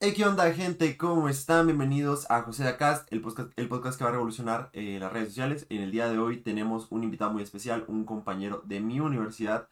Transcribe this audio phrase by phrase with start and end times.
[0.00, 0.96] Hey, ¿qué onda, gente?
[0.96, 1.66] ¿Cómo están?
[1.66, 5.66] Bienvenidos a José Dacast, el podcast, que va a revolucionar eh, las redes sociales.
[5.70, 9.68] En el día de hoy tenemos un invitado muy especial, un compañero de mi universidad.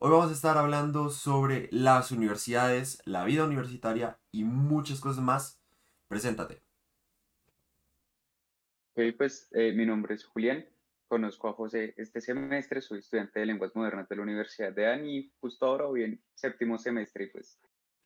[0.00, 5.58] Hoy vamos a estar hablando sobre las universidades, la vida universitaria y muchas cosas más.
[6.08, 6.60] Preséntate.
[9.16, 10.66] Pues eh, mi nombre es Julián,
[11.08, 15.16] conozco a José este semestre, soy estudiante de lenguas modernas de la Universidad de ANI
[15.16, 17.58] y justo ahora voy en séptimo semestre y pues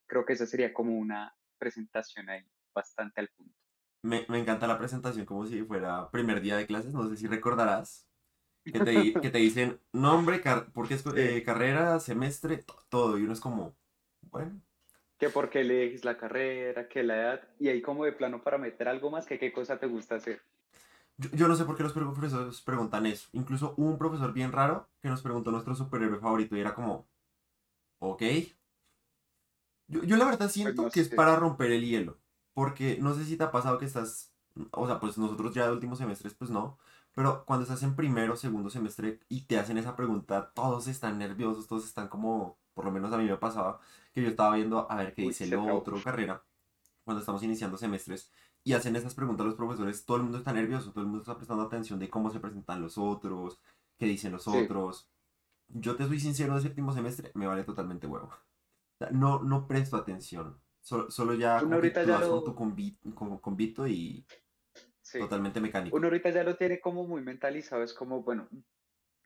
[0.07, 3.55] creo que esa sería como una presentación ahí bastante al punto.
[4.03, 7.27] Me, me encanta la presentación como si fuera primer día de clases, no sé si
[7.27, 8.09] recordarás.
[8.65, 13.19] Que te, que te dicen nombre, car porque es eh, carrera, semestre, to- todo.
[13.19, 13.77] Y uno es como,
[14.23, 14.63] bueno,
[15.17, 18.59] Que por qué eliges la carrera, que la edad, y ahí como de plano para
[18.59, 20.43] meter algo más, que qué cosa te gusta hacer.
[21.17, 23.29] Yo, yo no sé por qué los profesores preguntan eso.
[23.33, 27.09] Incluso hubo un profesor bien raro que nos preguntó nuestro superhéroe favorito y era como,
[28.01, 28.23] ok.
[29.89, 32.19] Yo, yo la verdad siento no que es para romper el hielo.
[32.55, 34.33] Porque no sé si te ha pasado que estás,
[34.73, 36.79] o sea, pues nosotros ya de últimos semestres, pues no.
[37.15, 41.19] Pero cuando estás en primero o segundo semestre y te hacen esa pregunta, todos están
[41.19, 43.81] nerviosos, todos están como, por lo menos a mí me pasaba,
[44.13, 45.79] que yo estaba viendo a ver qué Uy, dice trabó.
[45.79, 46.45] otro carrera
[47.05, 48.31] cuando estamos iniciando semestres
[48.65, 51.37] y hacen esas preguntas los profesores, todo el mundo está nervioso, todo el mundo está
[51.37, 53.61] prestando atención de cómo se presentan los otros,
[53.99, 55.09] qué dicen los Sí, otros.
[55.69, 58.31] Yo te soy sincero, de séptimo semestre me vale totalmente huevo.
[59.13, 60.61] No, no presto atención.
[60.81, 64.25] Solo, solo ya uno ahorita ya lo, con- convito y
[65.03, 65.97] sí, totalmente mecánico.
[65.97, 68.49] uno ahorita ya lo tiene como muy mentalizado, es como, bueno,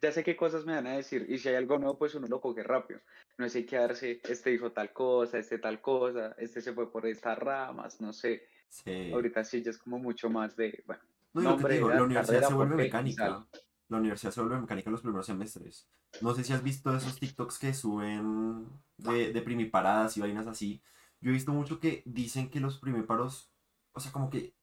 [0.01, 2.27] ya sé qué cosas me van a decir y si hay algo nuevo, pues uno
[2.27, 3.01] lo coge rápido.
[3.39, 7.39] No sé quedarse, este dijo tal cosa, este tal cosa, este se fue por estas
[7.39, 8.43] ramas, no sé.
[8.69, 9.11] Sí.
[9.13, 11.03] Ahorita sí ya es como mucho más de, bueno,
[11.35, 13.47] No, y lo que te nombre, digo, la universidad se vuelve mecánica.
[13.93, 15.87] La universidad se vuelve mecánica en los primeros semestres.
[16.23, 20.83] No sé si has visto esos TikToks que suben de, de primiparadas y vainas así.
[21.21, 23.53] Yo he visto mucho que dicen que los primíparos,
[23.93, 24.55] o sea, como que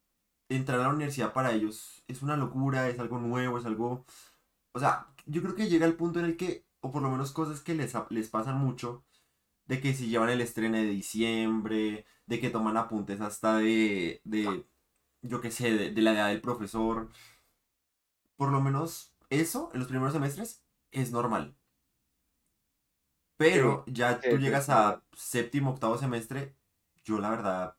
[0.49, 4.05] entrar a la universidad para ellos es una locura, es algo nuevo, es algo...
[4.73, 7.31] O sea, yo creo que llega el punto en el que, o por lo menos
[7.31, 9.05] cosas que les, les pasan mucho,
[9.67, 14.65] de que si llevan el estreno de diciembre, de que toman apuntes hasta de, de
[15.21, 17.09] yo qué sé, de, de la edad del profesor.
[18.37, 21.57] Por lo menos eso en los primeros semestres es normal.
[23.51, 26.57] Sí, Pero ya sí, tú llegas a séptimo, octavo semestre,
[27.03, 27.77] yo la verdad,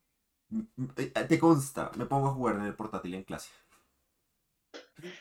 [0.50, 3.50] m- m- eh, te consta, me pongo a jugar en el portátil en clase.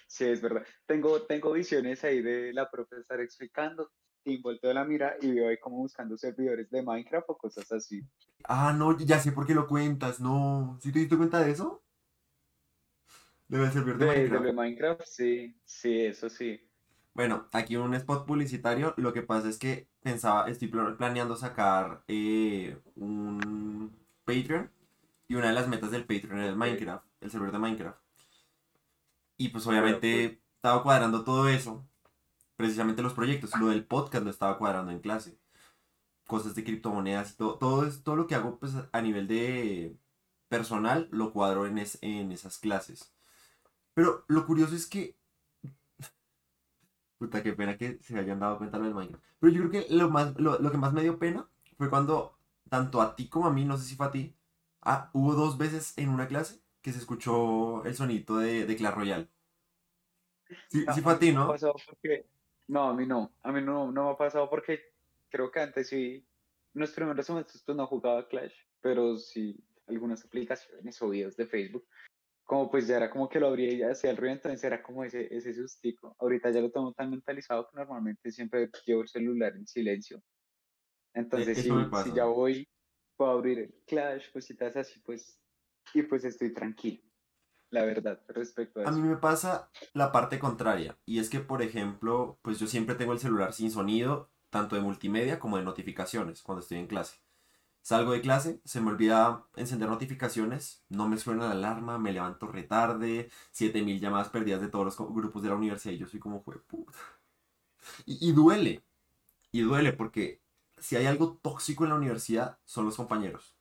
[0.07, 0.65] Sí, es verdad.
[0.85, 3.91] Tengo, tengo visiones ahí de la profesora explicando,
[4.23, 8.01] y volteo la mira y veo ahí como buscando servidores de Minecraft o cosas así.
[8.43, 10.77] Ah, no, ya sé por qué lo cuentas, no.
[10.81, 11.83] ¿Sí te diste cuenta de eso?
[13.49, 14.45] Debe servir de De, Minecraft.
[14.45, 16.61] de Minecraft, sí, sí, eso sí.
[17.13, 18.93] Bueno, aquí un spot publicitario.
[18.97, 23.91] Lo que pasa es que pensaba, estoy pla- planeando sacar eh, un
[24.25, 24.71] Patreon.
[25.27, 27.99] Y una de las metas del Patreon es Minecraft, el servidor de Minecraft.
[29.37, 29.93] Y pues vea, pues.
[29.95, 31.85] obviamente estaba cuadrando todo eso.
[32.55, 33.51] Precisamente los proyectos.
[33.59, 35.37] Lo del podcast lo estaba cuadrando en clase.
[36.27, 37.57] Cosas de criptomonedas y todo.
[37.57, 39.97] Todo, es, todo lo que hago pues a nivel de
[40.49, 43.13] personal lo cuadro en, es- en esas clases.
[43.99, 45.17] Pero lo curioso es que
[47.17, 49.25] Puta, qué pena que se hayan dado cuenta lo del Minecraft.
[49.41, 52.39] Pero yo creo que lo más, lo, lo que más me dio pena fue cuando,
[52.69, 54.33] tanto a ti como a mí, no sé si fue a ti,
[54.83, 58.95] ah, hubo dos veces en una clase que se escuchó el sonito de, de Clash
[58.95, 59.27] Royale.
[60.69, 62.25] Sí, No, sí fue a ti, no me porque,
[62.69, 64.79] no, a mí no, a mí no, no me ha pasado porque
[65.29, 66.25] creo que antes sí,
[66.73, 71.47] en los primeros semestres pues no jugaba Clash, pero sí algunas aplicaciones o videos de
[71.47, 71.85] Facebook,
[72.49, 74.81] como pues ya era como que lo abría y ya hacía el ruido, entonces era
[74.83, 76.15] como ese, ese sustico.
[76.19, 80.23] Ahorita ya lo tengo tan mentalizado que normalmente siempre llevo el celular en silencio,
[81.35, 82.67] E- entonces Eso si, si ya voy,
[83.17, 85.41] puedo abrir el Clash, cositas así, pues,
[85.93, 87.03] y pues estoy tranquilo,
[87.71, 89.01] la verdad, respecto a A mí eso.
[89.01, 90.99] me pasa la parte contraria.
[91.05, 94.81] Y es que, por ejemplo, pues yo siempre tengo el celular sin sonido, tanto de
[94.81, 97.19] multimedia como de notificaciones, cuando estoy en clase.
[97.89, 102.45] Salgo de clase, se me olvida encender notificaciones, no me suena la alarma, me levanto
[102.45, 106.43] retarde, 7000 llamadas perdidas de todos los grupos de la universidad y yo soy como,
[106.43, 106.99] puta.
[108.05, 108.83] Y, y duele,
[109.51, 110.43] y duele porque
[110.77, 113.57] si hay algo tóxico en la universidad son los compañeros.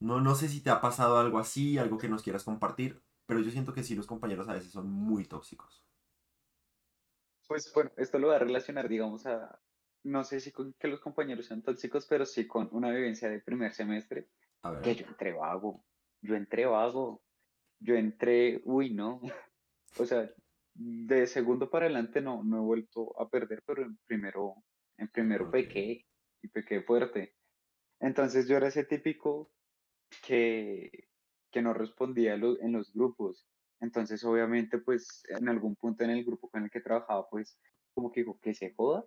[0.00, 3.40] No, no sé si te ha pasado algo así, algo que nos quieras compartir, pero
[3.40, 5.84] yo siento que sí los compañeros a veces son muy tóxicos.
[7.48, 9.60] Pues bueno, esto lo voy a relacionar, digamos, a,
[10.08, 13.40] no sé si con que los compañeros sean tóxicos, pero sí con una vivencia de
[13.40, 14.28] primer semestre,
[14.62, 15.84] A que yo entré vago,
[16.22, 17.22] yo entré vago,
[17.80, 19.20] yo entré, uy, no,
[19.98, 20.30] o sea,
[20.74, 24.54] de segundo para adelante no, no he vuelto a perder, pero en primero,
[24.96, 26.06] en primero pequé,
[26.42, 27.34] y pequé fuerte.
[28.00, 29.50] Entonces yo era ese típico
[30.24, 31.08] que,
[31.50, 33.46] que no respondía lo- en los grupos.
[33.80, 37.58] Entonces, obviamente, pues en algún punto en el grupo con el que trabajaba, pues
[37.94, 39.04] como que dijo que se joda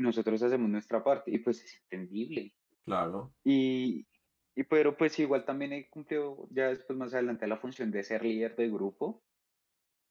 [0.00, 2.54] nosotros hacemos nuestra parte y pues es entendible.
[2.84, 3.34] Claro.
[3.44, 4.06] Y,
[4.54, 8.22] y pero pues igual también he cumplido ya después más adelante la función de ser
[8.22, 9.22] líder de grupo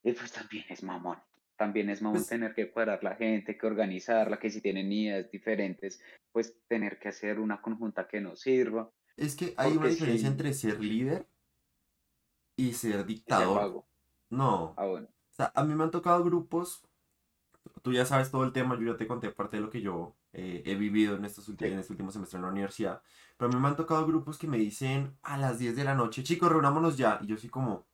[0.04, 1.18] y pues también es mamón.
[1.58, 5.30] También es mamón Pues tener que cuadrar la gente, que organizarla, que si tienen ideas
[5.30, 6.02] diferentes,
[6.32, 10.32] pues tener que hacer una conjunta que nos sirva, es que hay una diferencia si
[10.32, 11.28] entre ser líder
[12.56, 13.86] y ser dictador.
[14.30, 14.74] No.
[14.78, 15.08] Ah, bueno.
[15.08, 16.84] O sea, a mí me han tocado grupos,
[17.82, 20.16] tú ya sabes todo el tema, yo ya te conté parte de lo que yo
[20.34, 21.66] eh, he vivido en estos Sí.
[21.68, 23.02] en este último semestre en la universidad,
[23.38, 25.96] pero a mí me han tocado grupos que me dicen a las 10 de la
[25.96, 27.88] noche, chicos, reunámonos ya, y yo soy como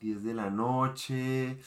[0.00, 1.58] 10 de la noche,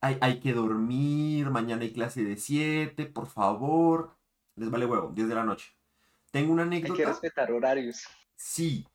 [0.00, 4.16] hay, hay que dormir, mañana hay clase de 7, por favor,
[4.56, 5.72] les vale huevo, 10 de la noche.
[6.32, 8.02] Tengo una Hay que anécdota, respetar horarios.
[8.36, 8.86] sí,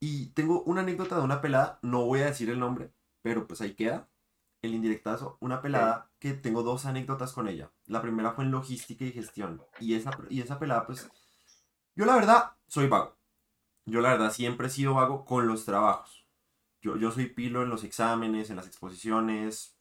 [0.00, 2.92] y tengo una anécdota de una pelada, no voy a decir el nombre,
[3.22, 4.10] pero pues ahí queda
[4.62, 7.70] el indirectazo, una pelada tengo dos anécdotas con ella.
[7.86, 9.62] La primera fue en logística y gestión.
[9.78, 11.10] Y esa, y esa pelada, pues,
[11.94, 13.16] yo la verdad soy vago.
[13.84, 16.26] Yo la verdad siempre he sido vago con los trabajos.
[16.80, 19.76] Yo, yo soy pilo en los exámenes, en las exposiciones,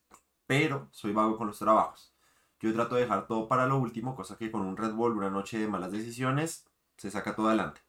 [0.45, 2.13] pero soy vago con los trabajos.
[2.59, 5.29] Yo trato de dejar todo para lo último, cosa que con un Red Bull, una
[5.29, 6.65] noche de malas decisiones,
[6.97, 7.81] se saca todo adelante.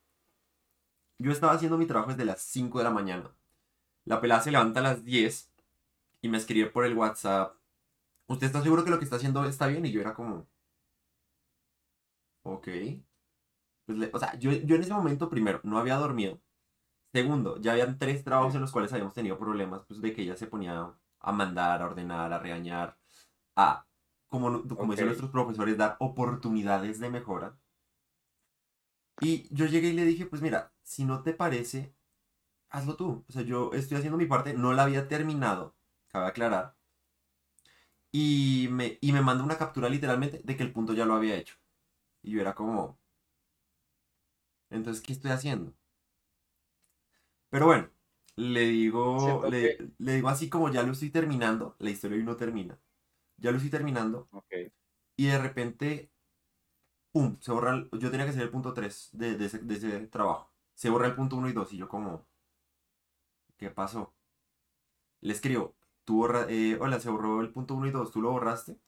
[1.18, 3.30] Yo estaba haciendo mi trabajo desde las 5 de la mañana.
[4.04, 5.50] La pelada se levanta a las 10
[6.22, 7.56] y me escribe por el WhatsApp.
[8.28, 9.86] ¿Usted está seguro que lo que está haciendo está bien?
[9.86, 10.46] Y yo era como,
[12.44, 12.68] ok.
[13.86, 16.40] Pues le- o sea, yo, yo en ese momento, primero, no había dormido.
[17.12, 20.36] Segundo, ya habían tres trabajos en los cuales habíamos tenido problemas, pues de que ella
[20.36, 22.98] se ponía a mandar, a ordenar, a regañar,
[23.56, 23.86] a,
[24.28, 25.08] como, como dicen Ok.
[25.08, 27.58] nuestros profesores, dar oportunidades de mejora.
[29.18, 31.94] Y yo llegué y le dije, pues mira, si no te parece,
[32.70, 33.24] hazlo tú.
[33.28, 35.76] O sea, yo estoy haciendo mi parte, no la había terminado,
[36.08, 36.76] cabe aclarar.
[38.14, 41.36] Y me, y me mandó una captura literalmente de que el punto ya lo había
[41.36, 41.56] hecho.
[42.22, 42.98] Y yo era como,
[44.70, 45.74] entonces, ¿qué estoy haciendo?
[47.50, 47.90] Pero bueno,
[48.36, 52.24] le digo, le, que, le digo así como ya lo estoy terminando, la historia hoy
[52.24, 52.78] no termina.
[53.38, 54.30] Ya lo estoy terminando
[55.16, 56.12] y de repente,
[57.12, 57.38] ¡pum!
[57.40, 60.06] Se borra, el- yo tenía que hacer el punto 3 de, de ese, de ese
[60.08, 60.52] trabajo.
[60.74, 62.26] Se borra el punto 1 y 2 y yo como,
[63.56, 64.14] ¿qué pasó?
[65.22, 65.74] Le escribo,
[66.04, 68.78] tú borra, eh, hola, se borró el punto 1 y 2, ¿tú lo borraste?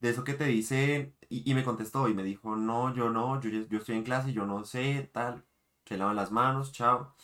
[0.00, 3.40] De eso que te dice, y, y me contestó y me dijo, no, yo no,
[3.40, 5.44] yo, yo estoy en clase, yo no sé, tal,
[5.86, 7.14] se lavan las manos, chao.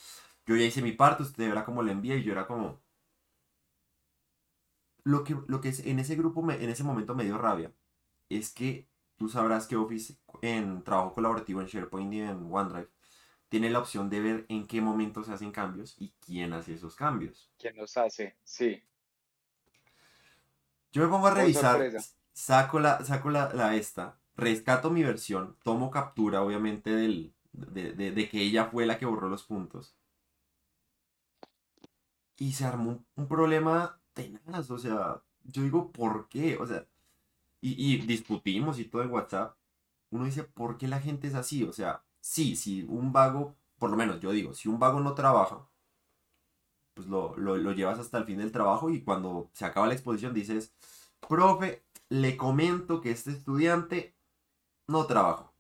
[0.47, 2.83] Yo ya hice mi parte, usted verá cómo le envía y yo era como,
[5.05, 7.73] lo que, lo que es- en ese grupo, me- en ese momento me dio rabia,
[8.29, 12.91] es que tú sabrás que Office en trabajo colaborativo en SharePoint y en OneDrive
[13.49, 16.97] tiene la opción de ver en qué momento se hacen cambios y quién hace esos
[16.97, 17.53] cambios.
[17.59, 18.37] ¿quién los hace?
[18.45, 18.83] Sí.
[20.93, 21.91] Yo me pongo a revisar,
[22.33, 28.12] saco la, saco la, la esta, rescato mi versión, tomo captura obviamente del, de, de-
[28.12, 29.97] de que ella fue la que borró los puntos.
[32.37, 36.56] Y se armó un, un problema tenaz, o sea, yo digo, ¿por qué?
[36.59, 36.87] O sea,
[37.61, 39.56] y, y discutimos y todo en WhatsApp.
[40.11, 41.65] Uno dice, ¿por qué la gente es así?
[41.65, 45.15] O sea, sí, si un vago, por lo menos yo digo, si un vago no
[45.15, 45.69] trabaja,
[46.94, 49.94] pues lo, lo, lo llevas hasta el fin del trabajo y cuando se acaba la
[49.94, 50.75] exposición dices,
[51.29, 54.17] profe, le comento que este estudiante
[54.89, 55.55] no trabajó.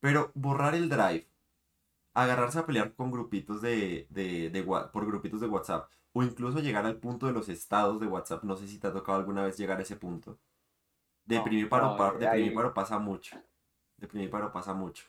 [0.00, 1.28] Pero borrar el drive,
[2.14, 6.86] agarrarse a pelear con grupitos de, de, de por grupitos de WhatsApp, o incluso llegar
[6.86, 9.58] al punto de los estados de WhatsApp, no sé si te ha tocado alguna vez
[9.58, 10.38] llegar a ese punto.
[11.26, 13.36] De No, primíparo, no, pa- de ahí, primíparo pasa mucho.
[13.96, 15.04] De primíparo pasa mucho.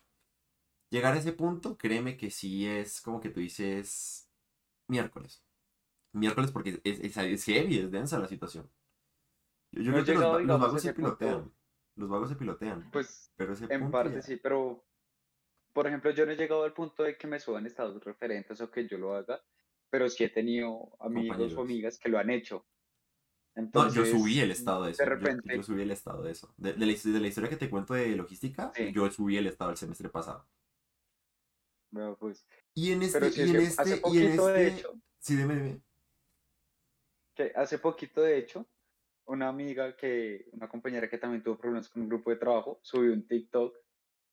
[0.89, 4.26] Llegar a ese punto, créeme que sí es como que tú dices
[4.87, 5.43] miércoles.
[6.13, 8.69] Miércoles porque es, es, es heavy, es densa la situación.
[9.71, 11.51] Yo, yo no creo que los, los vagos se punto, pilotean.
[11.95, 12.91] Los vagos se pilotean.
[12.91, 14.21] pues Pero ese en punto parte ya.
[14.21, 14.83] sí, pero
[15.73, 18.71] por ejemplo, yo no he llegado al punto de que me suban estados referentes o
[18.71, 19.43] que yo lo haga,
[19.91, 21.59] pero sí he tenido amigos o Compañeros.
[21.59, 22.65] amigas que lo han hecho.
[23.73, 25.03] No, yo subí Entonces, el estado de de eso.
[25.03, 26.53] Yo, yo repente, subí el estado de eso.
[26.57, 29.37] De, de la, his- de la historia que te cuento de logística, sí, yo subí
[29.37, 30.47] el estado el semestre pasado.
[32.19, 34.79] Pues, Y en este, sí, y en hace este, y en poquito, de este.
[34.79, 35.81] hecho, Sí, dime, dime.
[37.35, 38.65] que hace poquito, de hecho,
[39.25, 43.11] una amiga que, una compañera que también tuvo problemas con un grupo de trabajo, subió
[43.13, 43.75] un TikTok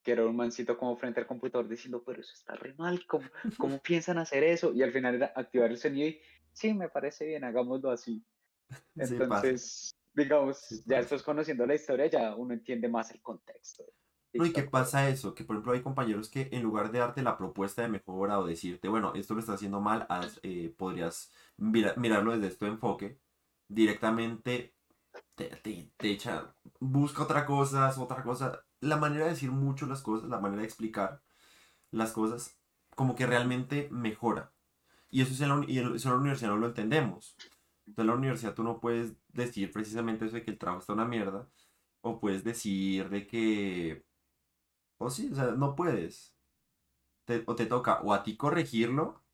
[0.02, 3.26] que era un mancito como frente al computador diciendo, pero eso está re mal, ¿cómo,
[3.56, 4.72] cómo piensan hacer eso?
[4.74, 6.20] Y al final era activar el sonido y,
[6.52, 8.22] sí, me parece bien, hagámoslo así.
[8.96, 13.84] Entonces, sí digamos, ya después conociendo la historia, ya uno entiende más el contexto.
[14.36, 15.32] No, ¿y qué pasa eso?
[15.34, 18.46] Que por ejemplo hay compañeros que en lugar de darte la propuesta de mejora o
[18.46, 20.08] decirte, bueno, esto lo estás haciendo mal,
[20.42, 23.20] eh, podrías mirarlo desde este enfoque,
[23.68, 24.74] directamente
[25.36, 28.64] te, te, te echa, busca otra cosa, otra cosa.
[28.80, 31.22] La manera de decir mucho las cosas, la manera de explicar
[31.90, 32.58] las cosas,
[32.96, 34.52] como que realmente mejora.
[35.10, 37.36] Y eso, es en la, y eso en la universidad no lo entendemos.
[37.86, 40.92] Entonces en la universidad tú no puedes decir precisamente eso de que el trabajo está
[40.94, 41.48] una mierda,
[42.02, 44.04] o puedes decir de que
[45.04, 46.34] o sí, o sea, no puedes.
[47.46, 49.24] o te toca o a ti corregirlo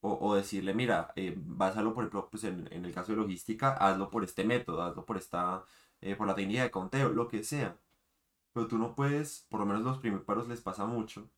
[0.00, 4.24] o, decirle, mira, eh, básalo por ejemplo, pues en, el caso de logística, hazlo por
[4.24, 5.64] este método, hazlo por esta,
[6.00, 7.76] eh, por la técnica de conteo, lo que sea.
[8.52, 11.30] Pero tú no puedes, por lo menos los primeros les pasa mucho,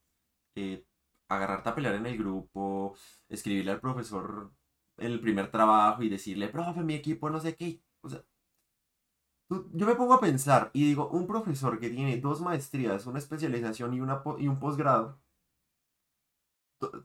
[0.56, 0.87] eh,
[1.28, 2.97] agarrarte a pelear en el grupo,
[3.28, 4.52] escribirle al profesor
[4.99, 7.82] en el primer trabajo y decirle, profe, mi equipo no sé qué.
[8.02, 8.25] O sea,
[9.73, 13.95] yo me pongo a pensar y digo, un profesor que tiene dos maestrías, una especialización
[13.95, 15.21] y, una, y un posgrado,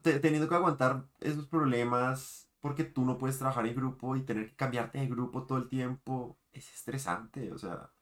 [0.02, 4.56] teniendo que aguantar esos problemas porque tú no puedes trabajar en grupo y tener que
[4.56, 7.92] cambiarte de grupo todo el tiempo, es estresante, o sea.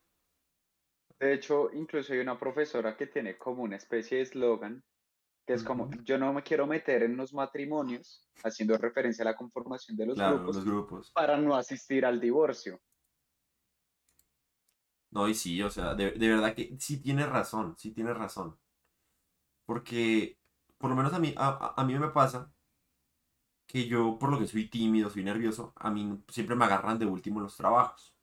[1.18, 4.82] De hecho, incluso hay una profesora que tiene como una especie de eslogan,
[5.46, 9.36] que es como, yo no me quiero meter en los matrimonios, haciendo referencia a la
[9.36, 12.80] conformación de los, grupos, los grupos, para no asistir al divorcio.
[15.14, 18.58] No, y sí, o sea, de, verdad que sí tiene razón, sí tiene razón.
[19.66, 20.38] Porque,
[20.78, 22.52] por lo menos a mí, a, mí me pasa
[23.66, 27.06] que yo, por lo que soy tímido, soy nervioso, a mí siempre me agarran de
[27.06, 28.14] último los trabajos.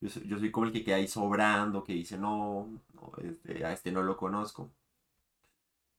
[0.00, 2.82] Yo soy, como el que queda ahí sobrando, que dice, no,
[3.18, 4.72] este, a este no lo conozco.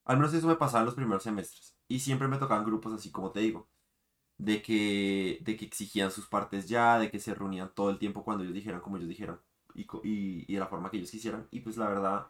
[0.05, 1.75] Al menos eso me pasaba en los primeros semestres.
[1.87, 3.69] Y siempre me tocaban grupos así como te digo.
[4.37, 8.23] De que, de que exigían sus partes ya, de que se reunían todo el tiempo
[8.23, 9.39] cuando ellos dijeran como ellos dijeran
[9.77, 9.87] y,
[10.47, 11.47] y, de la forma que ellos quisieran.
[11.51, 12.27] Y pues la verdad,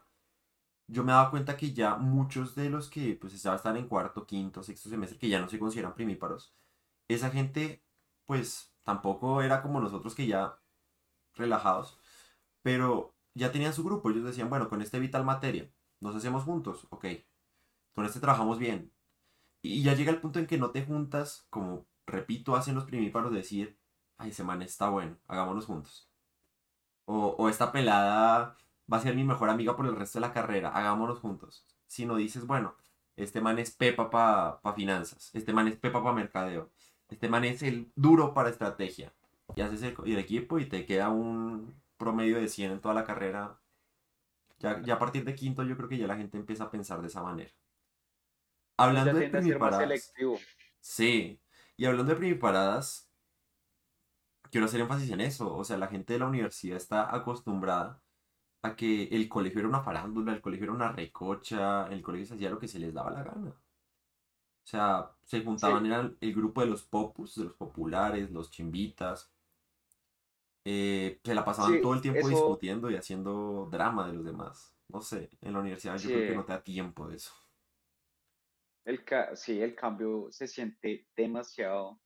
[0.88, 4.64] yo me daba cuenta que ya muchos de los que pues estaban en cuarto, quinto,
[4.64, 6.56] sexto semestre, que ya no se consideran primíparos,
[7.08, 7.84] esa gente
[8.26, 10.60] pues tampoco era como nosotros que ya
[11.36, 12.00] relajados,
[12.64, 16.88] pero ya tenían su grupo, ellos decían, bueno, con este vital materia, nos hacemos juntos,
[16.92, 17.06] ok,
[17.94, 18.94] con este trabajamos bien.
[19.62, 23.34] Y ya llega el punto en que no te juntas, como repito, hacen los primíparos
[23.34, 23.80] decir,
[24.18, 26.10] ay, ese man está bueno, hagámonos juntos
[27.08, 28.58] o, esta pelada
[28.92, 31.66] va a ser mi mejor amiga por el resto de la carrera, hagámonos juntos.
[31.88, 32.76] Si no dices, bueno,
[33.16, 36.70] este man es Pepa para finanzas, este man es Pepa para mercadeo,
[37.10, 39.14] este man es el duro para estrategia.
[39.56, 43.58] Y haces el, equipo y te queda un promedio de 100 en toda la carrera.
[44.60, 47.02] Ya, ya, a partir de quinto yo creo que ya la gente empieza a pensar
[47.02, 47.52] de esa manera.
[48.76, 50.14] Hablando de primiparadas.
[50.82, 51.40] Sí,
[51.78, 53.07] y hablando de primiparadas,
[54.52, 55.56] quiero hacer énfasis en eso.
[55.56, 58.02] O sea, la gente de la universidad está acostumbrada
[58.62, 62.34] a que el colegio era una farándula, el colegio era una recocha, el colegio se
[62.36, 63.50] hacía lo que se les daba la gana.
[63.50, 69.32] O sea, se juntaban, eran el grupo de los popus, de los populares, los chimbitas.
[70.66, 74.76] Eh, se la pasaban todo el tiempo discutiendo y haciendo drama de los demás.
[74.90, 77.34] No sé, en la universidad yo creo que no te da tiempo de eso.
[78.84, 79.04] El
[79.36, 82.00] sí, el cambio se siente demasiado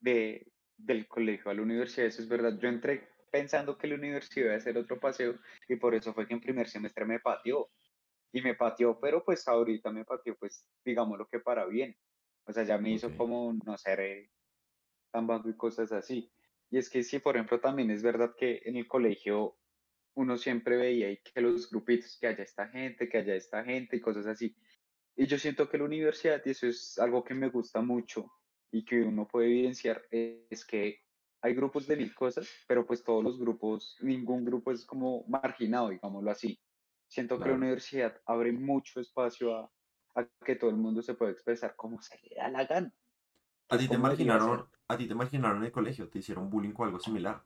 [0.00, 2.58] de del colegio a la universidad, eso es verdad.
[2.58, 5.38] Yo entré pensando que la universidad iba a ser otro paseo
[5.68, 7.70] y por eso fue que en primer semestre me pateó.
[8.32, 11.96] Y me pateó, pero pues ahorita me pateó, pues digamos lo que para bien.
[12.46, 14.30] O sea, ya me hizo como no ser eh,
[15.12, 16.30] tan bajo y cosas así.
[16.70, 19.56] Y es que sí, por ejemplo, también es verdad que en el colegio
[20.14, 24.00] uno siempre veía que los grupitos, que haya esta gente, que haya esta gente y
[24.00, 24.56] cosas así.
[25.16, 28.30] Y yo siento que la universidad, y eso es algo que me gusta mucho,
[28.74, 31.00] y que uno puede evidenciar es que
[31.40, 35.90] hay grupos de mil cosas, pero pues todos los grupos, ningún grupo es como marginado,
[35.90, 36.58] digámoslo así.
[37.06, 39.70] Siento que la universidad abre mucho espacio a,
[40.16, 42.92] a, que todo el mundo se pueda expresar como se le da la gana.
[43.68, 46.08] ¿A ti, te marginaron, ¿A ti te marginaron en el colegio?
[46.08, 47.44] ¿Te hicieron bullying o algo similar?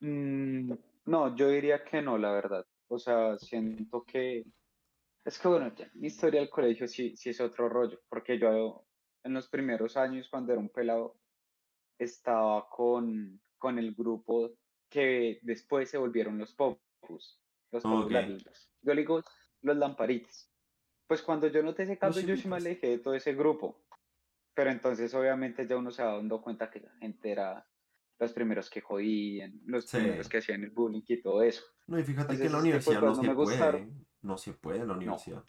[0.00, 0.72] Mm,
[1.04, 2.64] no, yo diría que no, la verdad.
[2.88, 4.46] O sea, siento que
[5.24, 8.86] es que bueno, ya, mi historia del colegio sí, sí es otro rollo, porque yo
[9.22, 11.16] en los primeros años, cuando era un pelado,
[11.98, 14.52] estaba con, con el grupo
[14.88, 17.40] que después se volvieron los popus,
[17.72, 18.44] los populares,
[18.82, 19.22] yo le digo
[19.62, 20.50] los lamparitas.
[21.06, 23.84] Pues cuando yo noté ese cambio, yo sí me alejé de todo ese grupo.
[24.54, 27.66] Pero entonces obviamente ya uno se va dando cuenta que la gente era
[28.18, 31.64] los primeros que jodían, los primeros que hacían el bullying y todo eso.
[31.86, 33.88] No, y fíjate que en la universidad no, se puede.
[34.24, 35.44] No se puede en la universidad.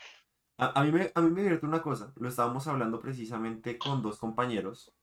[0.58, 2.14] A, mí me, a mí me divierte una cosa.
[2.18, 4.94] Lo estábamos hablando precisamente con dos compañeros.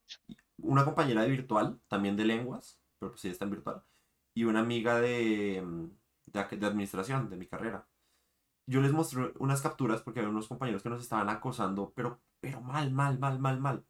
[0.57, 3.83] Una compañera de virtual, también de lenguas, pero pues ella está en virtual.
[4.35, 5.63] Y una amiga de,
[6.27, 7.87] de, de administración, de mi carrera.
[8.67, 12.61] Yo les mostré unas capturas porque había unos compañeros que nos estaban acosando, pero, pero
[12.61, 13.85] mal, mal, mal, mal, mal.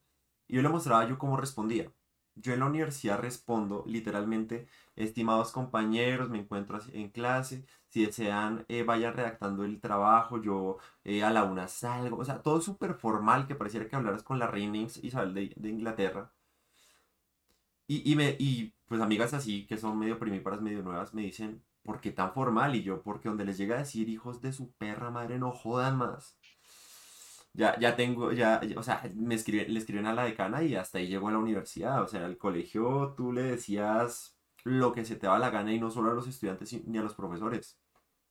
[0.50, 1.92] Y yo le mostraba yo cómo respondía.
[2.36, 8.84] Yo en la universidad respondo literalmente, estimados compañeros, me encuentro en clase, si desean, eh,
[8.84, 13.48] vayan redactando el trabajo, yo eh, a la una salgo, o sea, todo súper formal,
[13.48, 16.32] que pareciera que hablaras con la reina Isabel de, de Inglaterra.
[17.88, 21.64] Y, y, me, y pues amigas así, que son medio primíparas, medio nuevas, me dicen,
[21.84, 22.76] ¿por qué tan formal?
[22.76, 25.98] Y yo, porque donde les llega a decir hijos de su perra madre, no jodan
[25.98, 26.38] más.
[27.56, 30.98] Ya, ya tengo, ya, o sea, me escriben, le escriben a la decana y hasta
[30.98, 32.02] ahí llegó a la universidad.
[32.02, 35.80] O sea, al colegio tú le decías lo que se te daba la gana y
[35.80, 37.80] no solo a los estudiantes ni a los profesores.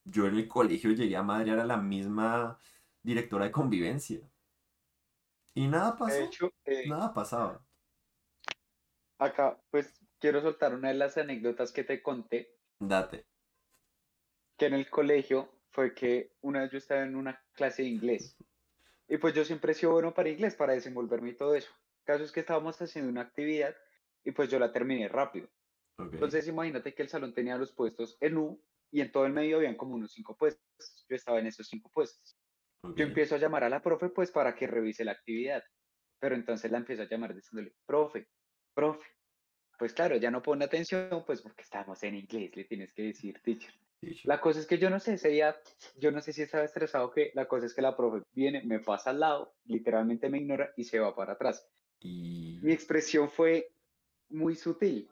[0.05, 2.59] Yo en el colegio llegué a madrear a la misma
[3.01, 4.21] directora de convivencia.
[5.55, 6.29] Y nada pasó.
[6.65, 7.65] Eh, nada pasaba.
[9.19, 12.57] Acá, pues quiero soltar una de las anécdotas que te conté.
[12.81, 13.29] Date.
[14.57, 18.37] Que en el colegio fue que una vez yo estaba en una clase de inglés
[19.13, 21.71] y pues yo siempre he sido bueno para inglés, para desenvolverme y todo eso.
[21.99, 23.77] El caso es que estábamos haciendo una actividad
[24.25, 25.51] y pues yo la terminé rápido.
[25.99, 29.59] Entonces imagínate que el salón tenía los puestos en U y en todo el medio
[29.59, 30.65] habían como unos cinco puestos.
[31.11, 32.39] Yo estaba en esos cinco puestos.
[32.97, 35.63] Yo empiezo a llamar a la profe pues para que revise la actividad.
[36.19, 38.29] Pero entonces la empiezo a llamar diciéndole, profe,
[38.73, 39.07] profe.
[39.79, 43.43] Pues claro, ya no pone atención pues porque estamos en inglés, le tienes que decir
[43.43, 43.75] teacher.
[44.25, 45.57] La cosa es que yo no sé, ese día,
[45.97, 48.63] yo no sé si estaba estresado o qué, la cosa es que la profe viene,
[48.65, 51.69] me pasa al lado, literalmente me ignora y se va para atrás.
[52.01, 52.59] Y...
[52.63, 53.71] Mi expresión fue
[54.31, 55.09] muy sutil.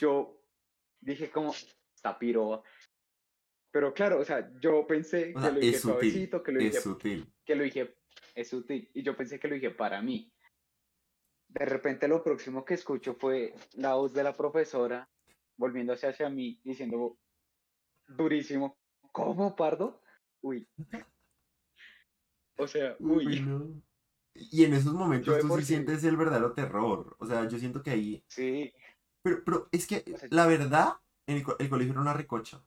[0.00, 0.42] Yo
[1.00, 1.54] dije como,
[1.94, 2.62] está piroba.
[3.70, 7.32] Pero claro, o sea, yo pensé que lo dije suavecito, que lo dije, sutil.
[7.44, 7.94] que lo dije,
[8.34, 10.32] es sutil, y yo pensé que lo dije para mí.
[11.48, 15.08] De repente lo próximo que escucho fue la voz de la profesora
[15.56, 17.18] volviéndose hacia mí diciendo,
[18.16, 18.76] durísimo.
[19.12, 20.00] ¿Cómo, Pardo?
[20.42, 20.68] Uy.
[22.56, 23.82] O sea, uy.
[24.34, 27.16] Y en esos momentos tú sí sientes el verdadero terror.
[27.18, 28.24] O sea, yo siento que ahí.
[28.28, 28.72] Sí.
[29.22, 30.94] Pero, pero es que la verdad,
[31.26, 32.62] el, el colegio era una recocha.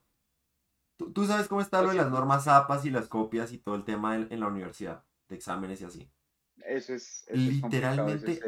[0.97, 3.83] Tú, sabes cómo está lo de las normas APAS y las copias y todo el
[3.83, 6.11] tema en, la universidad, de exámenes y así.
[6.57, 7.25] Eso es.
[7.31, 8.39] Literalmente,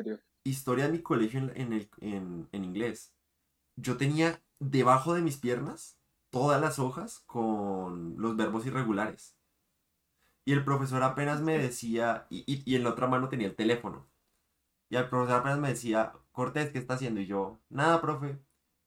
[0.43, 3.13] historia de mi colegio en, el, en, en inglés.
[3.75, 5.94] Yo tenía debajo de mis piernas
[6.35, 9.37] todas las hojas con los verbos irregulares.
[10.43, 14.05] Y el profesor apenas me decía, y, y, en la otra mano tenía el teléfono.
[14.89, 17.21] Y el profesor apenas me decía, Cortés, ¿qué está haciendo?
[17.21, 18.37] Y yo, nada, profe.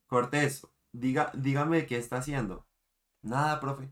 [0.05, 2.67] Cortés, diga, dígame qué está haciendo.
[3.23, 3.91] Nada, profe.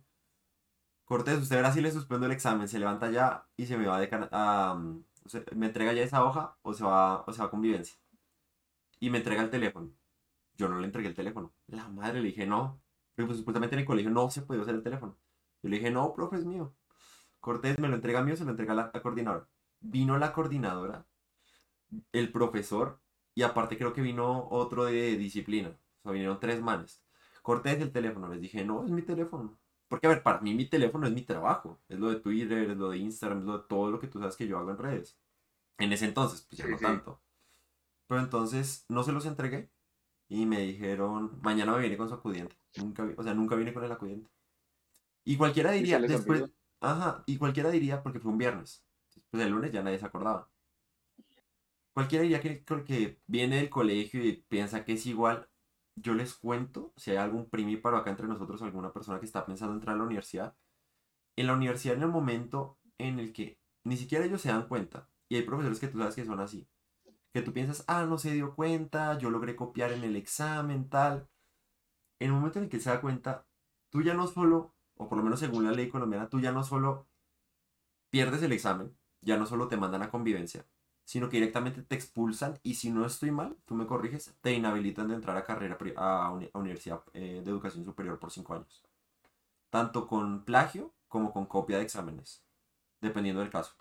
[1.05, 3.99] Cortés, usted verá si le suspendo el examen, se levanta ya y se me va
[3.99, 4.79] de a,
[5.55, 7.97] me entrega ya esa hoja o se va o se va a convivencia.
[8.99, 9.91] Y me entrega el teléfono.
[10.57, 11.53] Yo no le entregué el teléfono.
[11.65, 12.79] La madre le dije, no,
[13.25, 15.17] pues supuestamente en el colegio no se podía usar el teléfono.
[15.63, 16.75] Yo le dije, no, profe, es mío.
[17.39, 19.47] Cortés me lo entrega a mí o se lo entrega a la, coordinadora.
[19.79, 21.05] Vino la coordinadora,
[22.11, 22.99] el profesor,
[23.33, 25.69] y aparte creo que vino otro de disciplina.
[25.69, 27.03] O sea, vinieron tres manes.
[27.41, 28.27] Cortés el teléfono.
[28.27, 29.57] Les dije, no, es mi teléfono.
[29.87, 31.79] Porque, a ver, para mí mi teléfono es mi trabajo.
[31.87, 34.19] Es lo de Twitter, es lo de Instagram, es lo de todo lo que tú
[34.19, 35.17] sabes que yo hago en redes.
[35.77, 37.21] En ese entonces, pues ya no tanto.
[38.07, 39.71] Pero entonces no se los entregué
[40.29, 42.55] y me dijeron, mañana me viene con su acudiente.
[42.77, 44.29] Nunca, o sea, nunca vine con el acudiente.
[45.23, 46.45] Y cualquiera diría, después,
[46.79, 48.83] ajá, y cualquiera diría, porque fue un viernes.
[49.29, 50.49] Pues el lunes ya nadie se acordaba.
[51.93, 55.49] Cualquiera diría que, que viene del colegio y piensa que es igual.
[55.95, 59.73] Yo les cuento, si hay algún primíparo acá entre nosotros, alguna persona que está pensando
[59.73, 60.55] entrar a la universidad.
[61.35, 65.09] En la universidad, en el momento en el que ni siquiera ellos se dan cuenta,
[65.29, 66.67] y hay profesores que tú sabes que son así,
[67.33, 71.27] que tú piensas, ah, no se dio cuenta, yo logré copiar en el examen, tal.
[72.19, 73.45] En el momento en el que se da cuenta,
[73.89, 76.63] tú ya no solo, o por lo menos según la ley colombiana, tú ya no
[76.63, 77.07] solo
[78.09, 80.65] pierdes el examen, ya no solo te mandan a convivencia,
[81.03, 85.07] sino que directamente te expulsan y si no estoy mal, tú me corriges, te inhabilitan
[85.07, 88.83] de entrar a carrera a, universidad eh, de educación superior por cinco años.
[89.69, 92.43] Tanto con plagio como con copia de exámenes,
[93.01, 93.73] dependiendo del caso.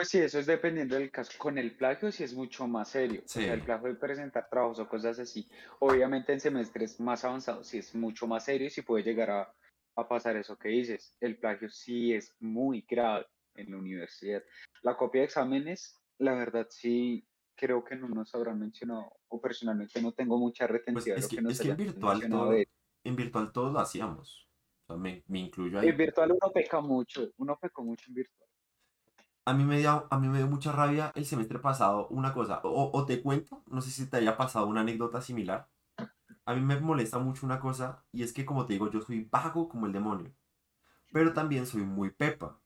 [0.00, 1.30] Pues sí, eso es dependiendo del caso.
[1.36, 3.20] Con el plagio sí es mucho más serio.
[3.22, 5.46] O sea, el plagio de presentar trabajos o cosas así.
[5.78, 10.08] Obviamente en semestres más avanzados sí es mucho más serio y sí puede llegar a,
[10.08, 11.14] pasar eso que dices.
[11.20, 14.42] El plagio sí es muy grave en la universidad.
[14.80, 20.00] La copia de exámenes, la verdad sí creo que no nos habrán mencionado, o personalmente
[20.00, 21.28] no tengo mucha pues retención es
[21.60, 24.48] que, en virtual todo, en virtual todos lo hacíamos.
[24.86, 25.90] O sea, me, me incluyo ahí.
[25.90, 28.49] En virtual uno peca mucho, uno pecó mucho en virtual
[29.50, 32.60] a mí me dio, a mí me dio mucha rabia el semestre pasado una cosa,
[32.62, 35.68] o, te cuento, no sé si te haya pasado una anécdota similar.
[36.44, 39.24] a mí me molesta mucho una cosa y es que como te digo, yo soy
[39.24, 40.32] vago como el demonio,
[41.12, 42.60] pero también soy muy pepa.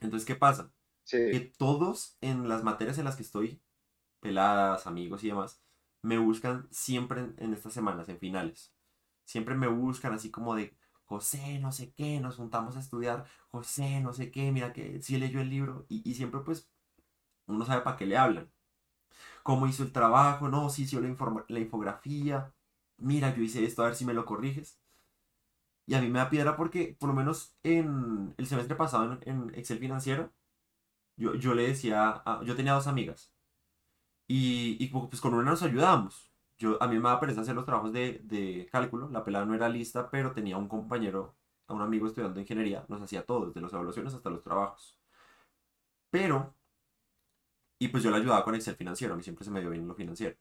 [0.00, 0.72] Entonces, ¿qué pasa?
[1.04, 3.60] Que todos en las materias en las que estoy,
[4.20, 5.62] peladas, amigos y demás,
[6.00, 8.72] me buscan siempre en, estas semanas, en finales.
[9.24, 10.74] Siempre me buscan así como de,
[11.12, 15.18] José, no sé qué, nos juntamos a estudiar, José, no sé qué, mira que sí
[15.18, 16.70] leyó el libro y, y siempre pues
[17.46, 18.50] uno sabe para qué le hablan.
[19.42, 20.48] ¿Cómo hizo el trabajo?
[20.48, 21.16] No, sí hizo la,
[21.48, 22.54] la infografía.
[22.98, 24.80] Mira, yo hice esto, a ver si me lo corriges.
[25.86, 29.52] Y a mí me da piedra porque, por lo menos en el semestre pasado en,
[29.54, 30.32] Excel financiero,
[31.16, 33.34] yo, yo le decía, yo tenía dos amigas.
[34.28, 36.31] Y, y pues con una nos ayudábamos.
[36.62, 39.08] Yo, a mí me daba pereza hacer los trabajos de, de cálculo.
[39.10, 41.34] La pelada no era lista, pero tenía un compañero,
[41.68, 44.98] un amigo estudiando ingeniería, nos hacía todo, desde las evaluaciones hasta los trabajos.
[46.10, 46.54] Pero
[47.82, 49.88] y pues yo le ayudaba con Excel financiero, a mí siempre se me dio bien
[49.88, 50.36] lo financiero.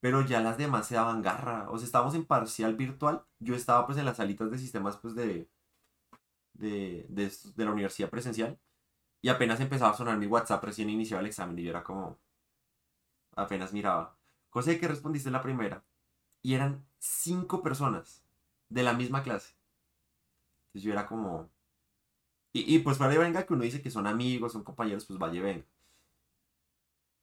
[0.00, 1.70] Pero ya las demás se daban garra.
[1.70, 3.24] O sea, estábamos en parcial virtual.
[3.40, 5.48] Yo estaba pues en las salitas de sistemas pues de,
[6.54, 8.58] de, de, la universidad presencial.
[9.22, 12.18] Y apenas empezaba a sonar mi WhatsApp, recién iniciaba el examen y yo era como...
[13.36, 14.16] Apenas miraba.
[14.52, 15.82] Cosa que respondiste la primera.
[16.42, 18.22] Y eran cinco personas
[18.68, 19.54] de la misma clase.
[20.66, 21.50] Entonces yo era como...
[22.52, 25.40] Y, y pues para venga que uno dice que son amigos, son compañeros, pues vaya
[25.40, 25.64] venga.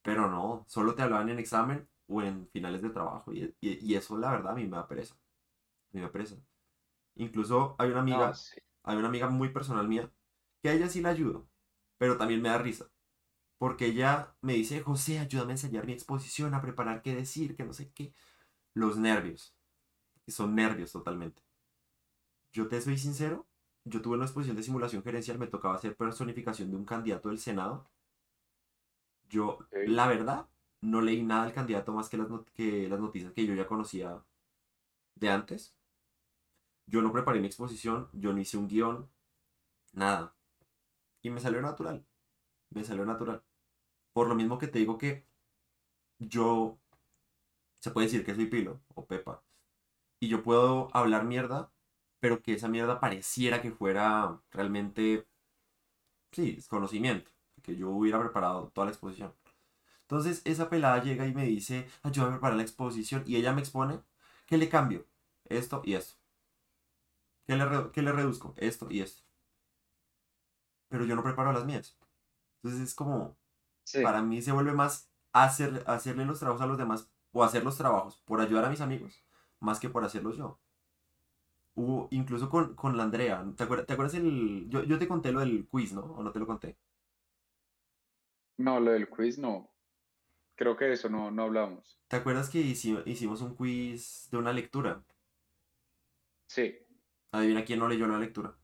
[0.02, 3.32] Pero no, solo te hablaban en examen o en finales de trabajo.
[3.32, 5.14] Y, eso, la verdad, a mí me da pereza.
[5.92, 6.34] Me da pereza.
[7.14, 8.32] Incluso hay una amiga,
[8.82, 10.10] hay una amiga muy personal mía,
[10.62, 11.46] que a ella sí la ayudo,
[11.96, 12.89] pero también me da risa.
[13.60, 17.64] Porque ella me dice, José, ayúdame a enseñar mi exposición, a preparar qué decir, que
[17.64, 18.14] no sé qué.
[18.74, 19.54] Los nervios.
[20.24, 21.42] Que son nervios totalmente.
[22.52, 23.46] Yo te soy sincero,
[23.84, 27.38] yo tuve una exposición de simulación gerencial, me tocaba hacer personificación de un candidato del
[27.38, 27.90] Senado
[29.30, 30.48] yo, la verdad,
[30.80, 34.22] no leí nada del candidato más que las, que las noticias que yo ya conocía
[35.14, 35.76] de antes.
[36.86, 39.08] Yo no preparé mi exposición, yo no hice un guion,
[39.92, 40.34] nada.
[41.22, 42.04] Y me salió natural.
[42.70, 43.42] Me salió natural.
[44.12, 45.24] Por lo mismo que te digo que
[46.18, 46.78] yo,
[47.80, 49.42] se puede decir que soy Pilo o Pepa.
[50.20, 51.72] Y yo puedo hablar mierda,
[52.20, 55.26] pero que esa mierda pareciera que fuera realmente,
[56.32, 57.30] sí, conocimiento
[57.62, 59.34] que yo hubiera preparado toda la exposición.
[60.02, 63.60] Entonces esa pelada llega y me dice, ayúdame a preparar la exposición y ella me
[63.60, 64.00] expone
[64.46, 65.06] que le cambio
[65.44, 66.16] esto y esto.
[67.46, 69.22] Que le, que le reduzco esto y esto.
[70.88, 71.96] Pero yo no preparo las mías.
[72.56, 73.36] Entonces es como,
[74.02, 77.76] para mí se vuelve más hacer, hacerle los trabajos a los demás o hacer los
[77.76, 79.24] trabajos por ayudar a mis amigos,
[79.60, 80.58] más que por hacerlos yo.
[81.74, 84.68] Hubo, incluso con, con la Andrea, ¿te acuerdas, ¿te acuerdas el...
[84.68, 86.02] Yo, yo te conté lo del quiz, ¿no?
[86.02, 86.76] ¿O no te lo conté?
[88.58, 89.68] No, lo del quiz no.
[90.54, 92.00] Creo que de eso no, no hablamos.
[92.08, 95.02] ¿Te acuerdas que hicimos un quiz de una lectura?
[96.46, 96.86] Sí.
[97.32, 98.59] Adivina quién no leyó la lectura.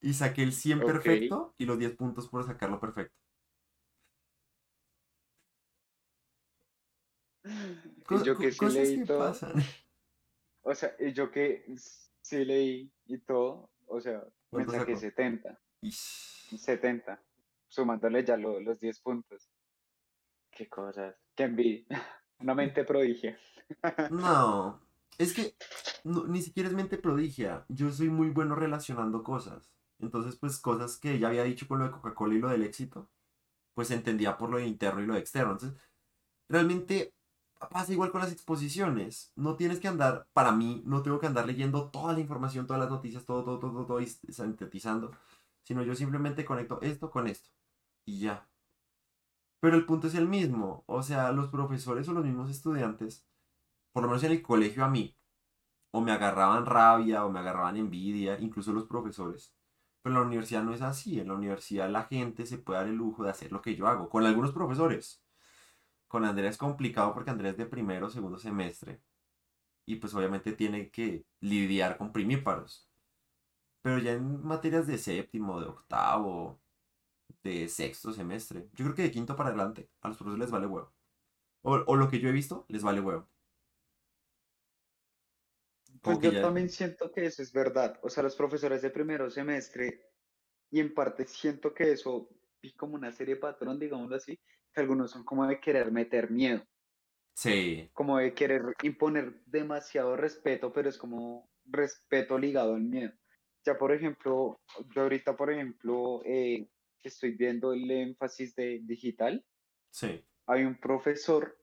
[0.00, 3.16] Y saqué el 100 perfecto y los 10 puntos por sacarlo perfecto.
[8.10, 9.32] y yo que sí leí todo.
[10.62, 11.64] O sea, y yo que
[12.20, 15.58] sí leí y todo, o sea, me saqué 70.
[15.80, 17.22] 70,
[17.68, 19.50] sumándole ya los 10 puntos.
[20.50, 21.86] Qué cosas, qué envidia.
[22.40, 23.38] Una mente prodigia.
[24.10, 24.78] No,
[25.16, 25.54] es que
[26.04, 27.64] ni siquiera es mente prodigia.
[27.68, 29.72] Yo soy muy bueno relacionando cosas.
[30.00, 33.08] Entonces, pues cosas que ya había dicho con lo de Coca-Cola y lo del éxito,
[33.74, 35.52] pues entendía por lo interno y lo externo.
[35.52, 35.78] Entonces,
[36.48, 37.14] realmente
[37.70, 39.32] pasa igual con las exposiciones.
[39.36, 42.80] No tienes que andar, para mí, no tengo que andar leyendo toda la información, todas
[42.80, 45.12] las noticias, todo, todo, todo, todo, todo y sintetizando
[45.68, 47.50] sino yo simplemente conecto esto con esto
[48.06, 48.48] y ya.
[49.60, 53.26] Pero el punto es el mismo, o sea, los profesores o los mismos estudiantes,
[53.92, 55.14] por lo menos en el colegio a mí,
[55.90, 59.54] o me agarraban rabia o me agarraban envidia, incluso los profesores.
[60.08, 62.88] Pero en la universidad no es así, en la universidad la gente se puede dar
[62.88, 65.22] el lujo de hacer lo que yo hago, con algunos profesores.
[66.08, 69.02] Con Andrés es complicado porque Andrés es de primero o segundo semestre.
[69.86, 72.88] Y pues obviamente tiene que lidiar con primíparos.
[73.82, 76.58] Pero ya en materias de séptimo, de octavo,
[77.42, 80.66] de sexto semestre, yo creo que de quinto para adelante, a los profesores les vale
[80.66, 80.92] huevo.
[81.62, 83.28] O, lo que yo he visto, les vale huevo.
[86.02, 87.98] Pues yo también siento que eso es verdad.
[88.02, 90.08] O sea, los profesores de primero semestre,
[90.70, 92.28] y en parte siento que eso
[92.60, 94.38] vi como una serie de patrón, digámoslo así,
[94.72, 96.62] que algunos son como de querer meter miedo.
[97.34, 97.88] Sí.
[97.92, 103.12] Como de querer imponer demasiado respeto, pero es como respeto ligado al miedo.
[103.64, 104.60] Ya, por ejemplo,
[104.94, 106.68] yo ahorita, por ejemplo, eh,
[107.02, 109.44] estoy viendo el énfasis de digital.
[109.90, 110.24] Sí.
[110.46, 111.58] Hay un profesor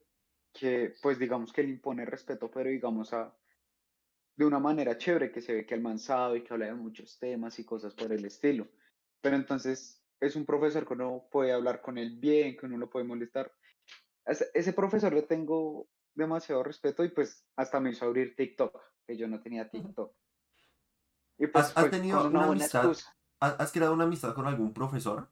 [0.53, 3.35] que pues digamos que le impone respeto, pero digamos a,
[4.35, 7.17] de una manera chévere, que se ve que el mansado y que habla de muchos
[7.19, 8.67] temas y cosas por el estilo.
[9.21, 12.89] Pero entonces es un profesor que uno puede hablar con él bien, que uno lo
[12.89, 13.51] puede molestar.
[14.25, 19.27] Ese, profesor le tengo demasiado respeto y pues hasta me hizo abrir TikTok, que yo
[19.27, 20.13] no tenía TikTok.
[21.37, 23.15] Y pues ¿Has, tenido una amistad, excusa.
[23.39, 25.29] has creado una amistad con algún profesor?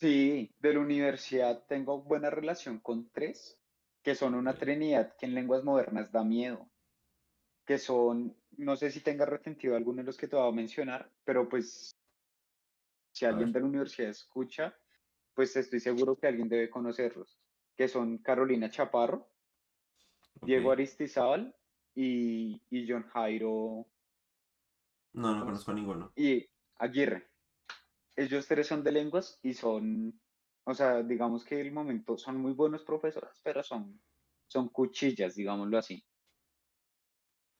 [0.00, 3.59] Sí, de la universidad tengo buena relación con tres,
[4.02, 6.68] que son una trinidad que en lenguas modernas da miedo,
[7.66, 11.10] que son, no sé si tenga retentivo alguno de los que te voy a mencionar,
[11.24, 11.94] pero pues
[13.12, 14.74] si alguien de la universidad escucha,
[15.34, 17.38] pues estoy seguro que alguien debe conocerlos,
[17.76, 19.28] que son Carolina Chaparro,
[20.40, 20.46] ok.
[20.46, 21.54] Diego Aristizábal
[21.94, 23.86] y, y John Jairo,
[25.12, 26.12] No, no conozco a ninguno.
[26.16, 27.28] Y Aguirre.
[28.16, 30.20] Ellos tres son de lenguas y son,
[30.64, 34.00] o sea, digamos que el momento son muy buenos profesores, pero son,
[34.46, 36.04] son cuchillas, digámoslo así.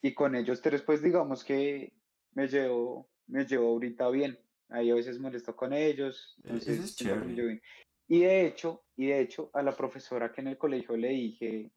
[0.02, 1.92] Y con ellos tres, pues digamos que
[2.32, 4.38] me llevo, me llevo ahorita bien.
[4.68, 7.62] Ahí a veces molesto con ellos, E- es entonces me chévere.
[8.08, 11.72] Y de hecho, y de hecho, a la profesora que en el colegio le dije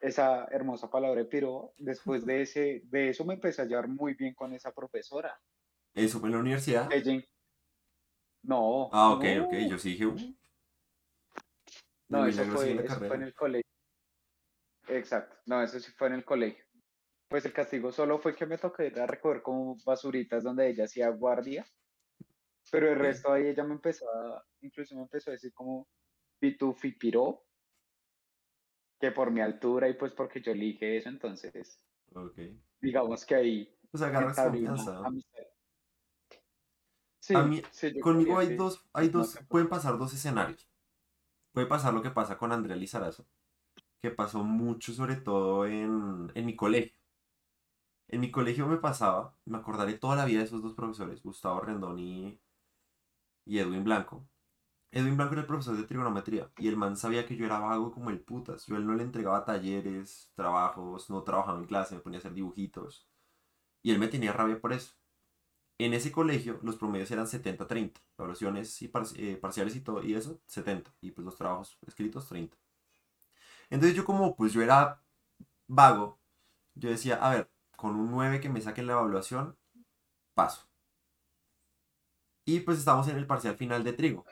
[0.00, 4.14] esa hermosa palabra de piro, después de ese, de eso me empecé a llevar muy
[4.14, 5.38] bien con esa profesora.
[5.94, 6.92] ¿Eso fue en la universidad?
[6.92, 7.20] Ella,
[8.42, 9.52] no, Ah, ok, ok.
[9.52, 10.16] no, Yo sí dije, uh,
[12.08, 13.70] no, eso en fue, la eso fue en el colegio.
[14.88, 16.64] Exacto, no, eso sí fue en el colegio.
[17.28, 21.08] Pues el castigo solo fue que me ir a recoger como basuritas donde ella hacía
[21.10, 21.66] guardia,
[22.70, 25.88] pero el resto ahí ella me empezó a, incluso me empezó a decir como
[26.38, 27.46] pitufi piró,
[29.00, 32.38] que por mi altura y pues porque yo le dije eso, entonces ok.
[32.80, 34.98] digamos que ahí Pues agarras confianza.
[35.04, 35.42] amistad.
[37.34, 40.70] A Sí, mí, sí, conmigo hay dos, hay dos, pueden pasar dos escenarios.
[41.56, 43.24] Puede pasar lo que pasa con Andrea Lizarazo,
[44.02, 46.92] que pasó mucho sobre todo en, en mi colegio.
[48.08, 51.60] En mi colegio me pasaba, me acordaré toda la vida de esos dos profesores, Gustavo
[51.60, 52.38] Rendón y,
[53.46, 54.28] y Edwin Blanco.
[54.92, 57.92] Edwin Blanco era el profesor de trigonometría y el man sabía que yo era vago
[57.92, 58.66] como el putas.
[58.66, 62.20] Yo a él no le entregaba talleres, trabajos, no trabajaba en clase, me ponía a
[62.20, 63.08] hacer dibujitos.
[63.82, 64.94] Y él me tenía rabia por eso.
[65.78, 70.40] En ese colegio los promedios eran 70-30, evaluaciones y eh, parciales y todo, y eso,
[70.46, 72.56] 70, y pues los trabajos escritos 30.
[73.70, 75.02] Entonces yo como pues yo era
[75.68, 76.18] vago,
[76.74, 79.56] yo decía, a ver, con un 9 que me saquen la evaluación,
[80.34, 80.68] paso.
[82.44, 84.24] Y pues estamos en el parcial final de trigo.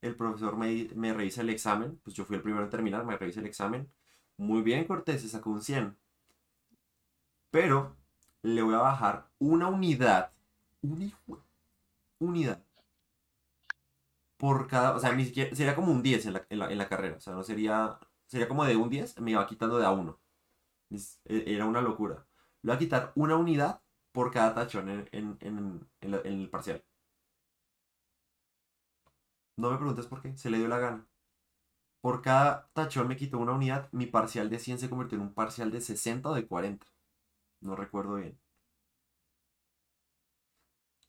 [0.00, 3.16] El profesor me, me revisa el examen, pues yo fui el primero en terminar, me
[3.16, 3.90] revisa el examen.
[4.36, 5.96] Muy bien, Cortés, se sacó un 100.
[7.50, 7.96] Pero
[8.42, 10.32] le voy a bajar una unidad,
[10.84, 11.12] una
[12.20, 12.62] unidad,
[14.36, 16.78] por cada, o sea, ni siquiera, sería como un 10 en la, en la, en
[16.78, 19.86] la carrera, o sea, no sería, sería como de un 10, me iba quitando de
[19.86, 20.20] a uno.
[21.24, 22.26] E- Era una locura.
[22.62, 23.80] Le voy a quitar una unidad
[24.12, 25.38] por cada tachón en, en,
[26.00, 26.82] en el parcial.
[29.56, 31.06] No me preguntes por qué, se le dio la gana.
[32.00, 35.34] Por cada tachón me quitó una unidad, mi parcial de 100 se convirtió en un
[35.34, 36.86] parcial de 60 o de 40.
[37.60, 38.38] No recuerdo bien.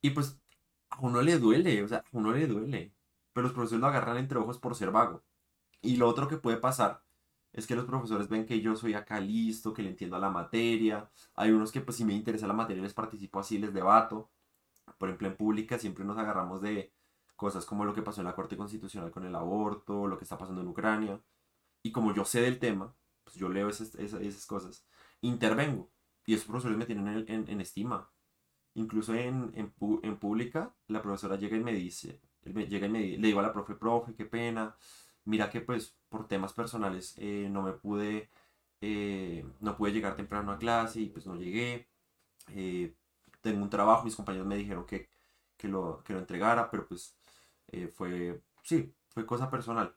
[0.05, 0.39] Y pues
[0.89, 2.93] a uno le duele, o sea, a uno le duele.
[3.33, 5.23] Pero los profesores lo agarran entre ojos por ser vago.
[5.81, 7.03] Y lo otro que puede pasar
[7.53, 10.29] es que los profesores ven que yo soy acá listo, que le entiendo a la
[10.31, 11.09] materia.
[11.35, 14.31] Hay unos que pues si me interesa la materia les participo así, les debato.
[14.97, 16.93] Por ejemplo, en pública siempre nos agarramos de
[17.35, 20.37] cosas como lo que pasó en la Corte Constitucional con el aborto, lo que está
[20.37, 21.21] pasando en Ucrania.
[21.83, 24.85] Y como yo sé del tema, pues yo leo esas, esas, cosas,
[25.21, 25.91] intervengo.
[26.25, 28.11] Y esos profesores me tienen en, en- en estima.
[28.75, 33.27] Incluso en, en, en pública, la profesora llega y me dice, llega y me, le
[33.27, 34.75] digo a la profe, profe, qué pena,
[35.25, 38.29] mira que pues por temas personales eh, no me pude,
[38.81, 41.87] eh, no pude llegar temprano a clase y pues no llegué,
[42.49, 42.95] eh,
[43.41, 45.09] tengo un trabajo, mis compañeros me dijeron que,
[45.57, 47.17] que lo, que lo entregara, pero pues
[47.93, 49.95] fue, sí, fue cosa personal.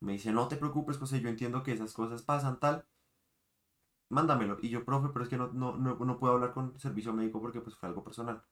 [0.00, 2.84] Me dice, no te preocupes, José, yo entiendo que esas cosas pasan, tal,
[4.10, 4.58] mándamelo.
[4.62, 7.40] Y yo, profe, pero es que no, no, no, no puedo hablar con servicio médico
[7.40, 8.42] porque pues fue algo personal.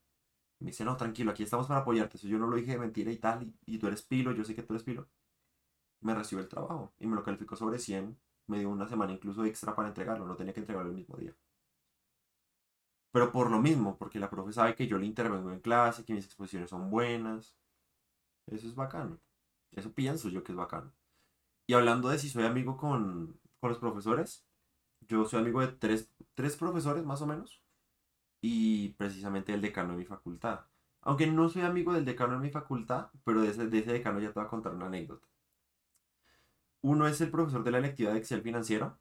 [0.61, 2.19] Me dice, no, tranquilo, aquí estamos para apoyarte.
[2.19, 4.45] Si yo no lo dije de mentira y tal, y, y tú eres pilo, yo
[4.45, 5.09] sé que tú eres pilo.
[6.01, 8.17] Me recibió el trabajo y me lo calificó sobre 100.
[8.47, 11.35] Me dio una semana incluso extra para entregarlo, no tenía que entregarlo el mismo día.
[13.13, 16.15] Pero por lo mismo, porque la profe sabe que yo le intervengo en clase, que
[16.15, 17.57] mis exposiciones son buenas.
[18.47, 19.21] Eso es bacano.
[19.73, 20.93] Eso pienso yo que es bacano.
[21.67, 24.47] Y hablando de si soy amigo con, con los profesores,
[25.09, 27.63] yo soy amigo de tres, tres profesores más o menos
[28.41, 30.61] y precisamente el decano de mi facultad.
[31.03, 34.21] Aunque no soy amigo del decano de mi facultad, pero de ese, de ese decano
[34.21, 35.27] ya te voy a contar una anécdota.
[36.83, 38.99] Uno es el profesor de la electiva de Excel financiero,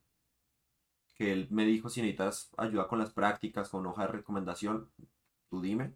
[1.16, 4.90] que él me dijo si necesitas ayuda con las prácticas, con hoja de recomendación,
[5.50, 5.96] tú dime.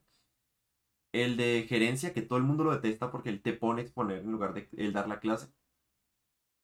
[1.12, 4.20] El de gerencia, que todo el mundo lo detesta porque él te pone a exponer
[4.20, 5.52] en lugar de él dar la clase.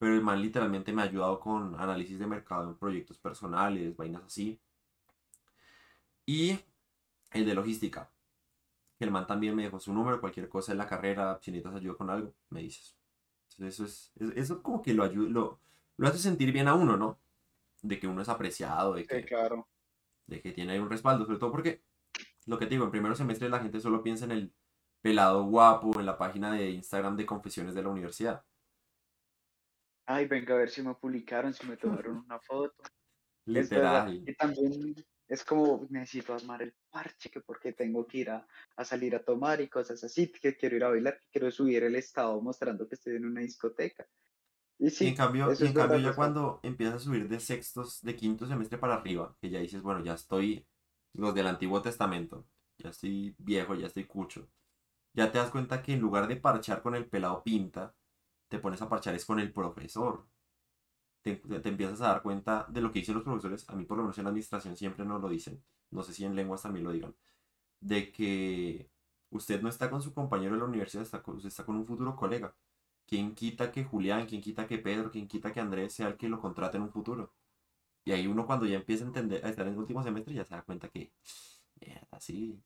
[0.04, 4.24] Pero el man literalmente me ha ayudado con análisis de mercado en proyectos personales, vainas
[4.26, 4.60] así.
[6.26, 6.60] Y
[7.32, 8.12] el de logística,
[8.98, 11.80] que el man también me dejó su número, cualquier cosa en la carrera, si necesitas
[11.80, 12.98] ayuda con algo, me dices.
[13.60, 15.62] eso es, eso como que lo ayuda, lo,
[15.96, 17.18] lo hace sentir bien a uno, ¿no?
[17.82, 19.70] De que uno es apreciado, de que, claro.
[20.28, 21.82] de que tiene un respaldo, sobre todo porque,
[22.46, 24.54] lo que te digo, en primeros semestres la gente solo piensa en el
[25.02, 28.44] pelado guapo en la página de Instagram de confesiones de la universidad.
[30.06, 32.84] Ay, venga a ver si me publicaron, si me tomaron una foto.
[33.46, 34.24] Literal.
[34.26, 34.96] Y también
[35.28, 38.46] es como necesito armar el parche, que porque tengo que ir a,
[38.84, 41.96] salir a tomar y cosas así, que quiero ir a bailar, que quiero subir el
[41.96, 44.08] estado mostrando que estoy en una discoteca.
[44.78, 48.48] Y, sí, en cambio, en cambio ya cuando empiezas a subir de sextos, de quinto
[48.48, 50.66] semestre para arriba, que ya dices, bueno, ya estoy,
[51.14, 52.46] los del Antiguo Testamento,
[52.78, 54.50] ya estoy viejo, ya estoy cucho,
[55.14, 57.96] ya te das cuenta que en lugar de parchar con el pelado pinta,
[58.54, 60.28] te pones a parchar es con el profesor.
[61.24, 64.04] Te, empiezas a dar cuenta de lo que dicen los profesores, a mí por lo
[64.04, 66.92] menos en la administración siempre nos lo dicen, no sé si en lenguas también lo
[66.92, 67.16] digan,
[67.80, 68.92] de que
[69.32, 71.88] usted no está con su compañero de la universidad, está con, usted está con un
[71.88, 72.56] futuro colega.
[73.08, 76.30] ¿Quién quita que Julián, quién quita que Pedro, quién quita que Andrés sea el que
[76.30, 77.34] lo contrate en un futuro?
[78.06, 80.46] Y ahí uno cuando ya empieza a entender, a estar en el último semestre, ya
[80.46, 81.12] se da cuenta que,
[81.82, 82.62] mierda, sí,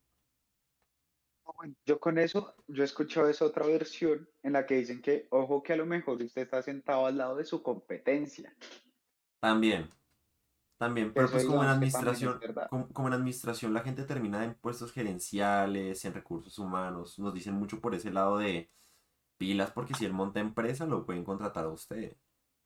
[1.86, 5.64] yo con eso, yo he escuchado esa otra versión en la que dicen que, ojo,
[5.64, 8.56] que a lo mejor usted está sentado al lado de su competencia.
[9.40, 9.90] También,
[10.78, 12.40] también, pero pues como en administración,
[12.94, 17.80] como, en administración la gente termina en puestos gerenciales, en recursos humanos, nos dicen mucho
[17.80, 18.70] por ese lado de
[19.38, 22.16] pilas, porque si él monta empresa lo pueden contratar a usted.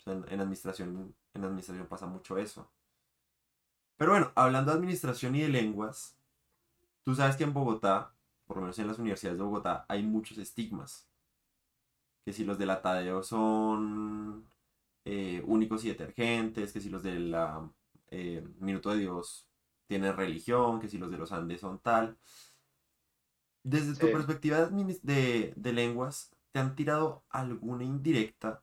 [0.05, 2.71] en, en, administración, en administración pasa mucho eso.
[3.97, 6.17] Pero bueno, hablando de administración y de lenguas,
[7.03, 8.13] tú sabes que en Bogotá
[8.51, 11.07] por lo menos en las universidades de Bogotá, hay muchos estigmas.
[12.25, 14.45] Que si los de la Tadeo son
[15.05, 17.33] eh, únicos y detergentes, que si los del
[18.09, 19.47] eh, Minuto de Dios
[19.87, 22.17] tienen religión, que si los de los Andes son tal.
[23.63, 28.61] Desde tu perspectiva de, de lenguas, ¿te han tirado alguna indirecta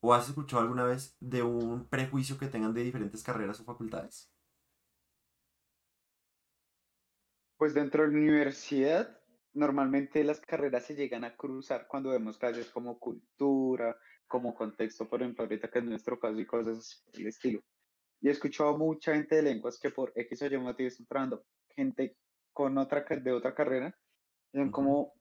[0.00, 4.30] o has escuchado alguna vez de un prejuicio que tengan de diferentes carreras o facultades?
[7.58, 9.17] Pues dentro de la universidad
[9.58, 15.20] normalmente las carreras se llegan a cruzar cuando vemos clases como cultura, como contexto, por
[15.20, 17.60] ejemplo, ahorita que es nuestro caso y cosas del estilo.
[18.20, 21.04] Y he escuchado a mucha gente de lenguas que por X o Y motivo están
[21.04, 22.16] entrando, gente
[22.52, 23.96] con otra, de otra carrera,
[24.52, 25.14] dicen como,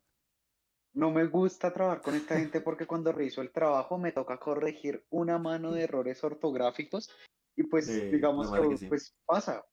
[0.94, 5.04] no me gusta trabajar con esta gente porque cuando reviso el trabajo me toca corregir
[5.10, 7.10] una mano de errores ortográficos
[7.56, 9.66] y pues digamos que, pues pasa.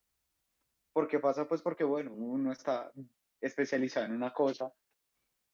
[0.92, 1.46] porque pasa?
[1.46, 2.90] Pues porque bueno, uno está
[3.46, 4.72] especializado en una cosa,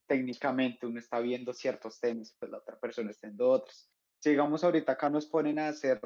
[0.06, 3.90] técnicamente uno está viendo ciertos temas, pues la otra persona está viendo otros.
[4.18, 6.00] Si digamos ahorita acá nos ponen a hacer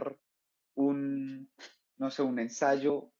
[0.76, 1.50] un,
[1.96, 3.10] no sé, un ensayo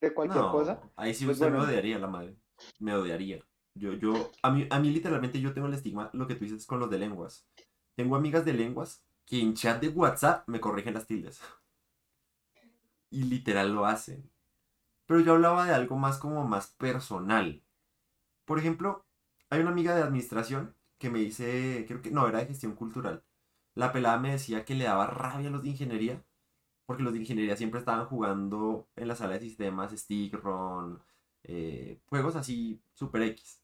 [0.00, 0.80] de cualquier cosa.
[0.96, 2.36] Ahí sí pues usted me odiaría la madre.
[2.78, 3.44] Me odiaría.
[3.74, 6.66] Yo, yo, a mí, a mí literalmente yo tengo el estigma, lo que tú dices
[6.66, 7.48] con los de lenguas.
[7.96, 11.40] Tengo amigas de lenguas que en chat de WhatsApp me corrigen las tildes.
[13.10, 14.31] Y literal lo hacen.
[15.12, 17.62] Pero yo hablaba de algo más como más personal.
[18.46, 19.04] Por ejemplo,
[19.50, 23.22] hay una amiga de administración que me dice, creo que no, era de gestión cultural.
[23.74, 26.24] La pelada me decía que le daba rabia a los de ingeniería,
[26.86, 31.02] porque los de ingeniería siempre estaban jugando en la sala de sistemas, Stigron,
[31.42, 33.60] eh, juegos así super X.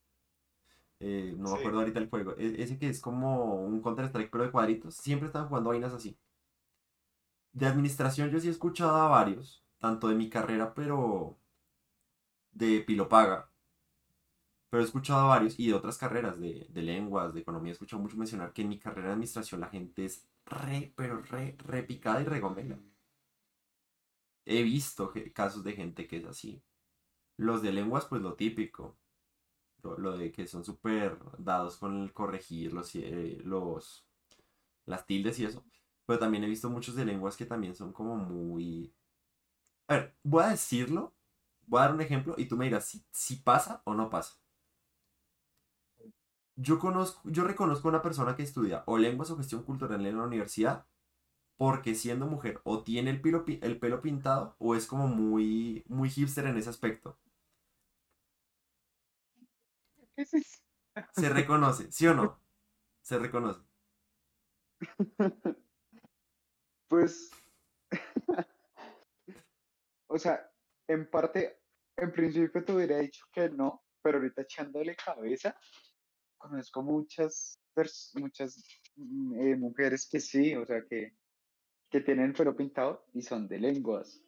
[1.01, 2.35] Eh, no me acuerdo ahorita el juego.
[2.37, 4.97] E, ese que es como un Counter-Strike pero de cuadritos.
[4.97, 6.19] Siempre estaban jugando vainas así.
[7.55, 11.38] De administración yo sí he escuchado a varios tanto de mi carrera, pero
[12.53, 13.51] de Pilopaga.
[14.71, 18.03] Pero he escuchado a varios y de otras carreras, de, lenguas, de economía, he escuchado
[18.03, 21.83] mucho mencionar que en mi carrera de administración la gente es re, pero re, re
[21.85, 22.79] picada y regomela.
[24.45, 26.62] He visto casos de gente que es así.
[27.37, 28.99] Los de lenguas, pues lo típico.
[29.83, 34.07] Lo, de que son súper dados con el corregir los, eh, los,
[34.87, 35.64] las tildes y eso.
[36.07, 38.93] Pero también he visto muchos de lenguas que también son como muy
[39.89, 41.14] a ver, voy a decirlo,
[41.66, 44.39] voy a dar un ejemplo y tú me dirás si, pasa o no pasa.
[46.57, 50.18] Yo, conozco, yo reconozco a una persona que estudia o lenguas o gestión cultural en
[50.18, 50.86] la universidad
[51.57, 56.11] porque siendo mujer o tiene el pelo, el pelo pintado o es como muy, muy
[56.11, 57.18] hipster en ese aspecto.
[61.12, 62.41] Se reconoce, ¿sí o no?
[63.03, 63.61] Se reconoce.
[66.89, 67.30] Pues,
[70.19, 70.51] o sea,
[70.89, 71.61] en parte,
[71.97, 75.57] en principio te hubiera dicho que no, pero ahorita echándole cabeza,
[76.37, 77.61] conozco muchas,
[78.14, 78.64] muchas
[78.97, 81.16] mm, eh, mujeres que sí, o sea, que,
[81.89, 84.21] que tienen el pelo pintado y son de lenguas.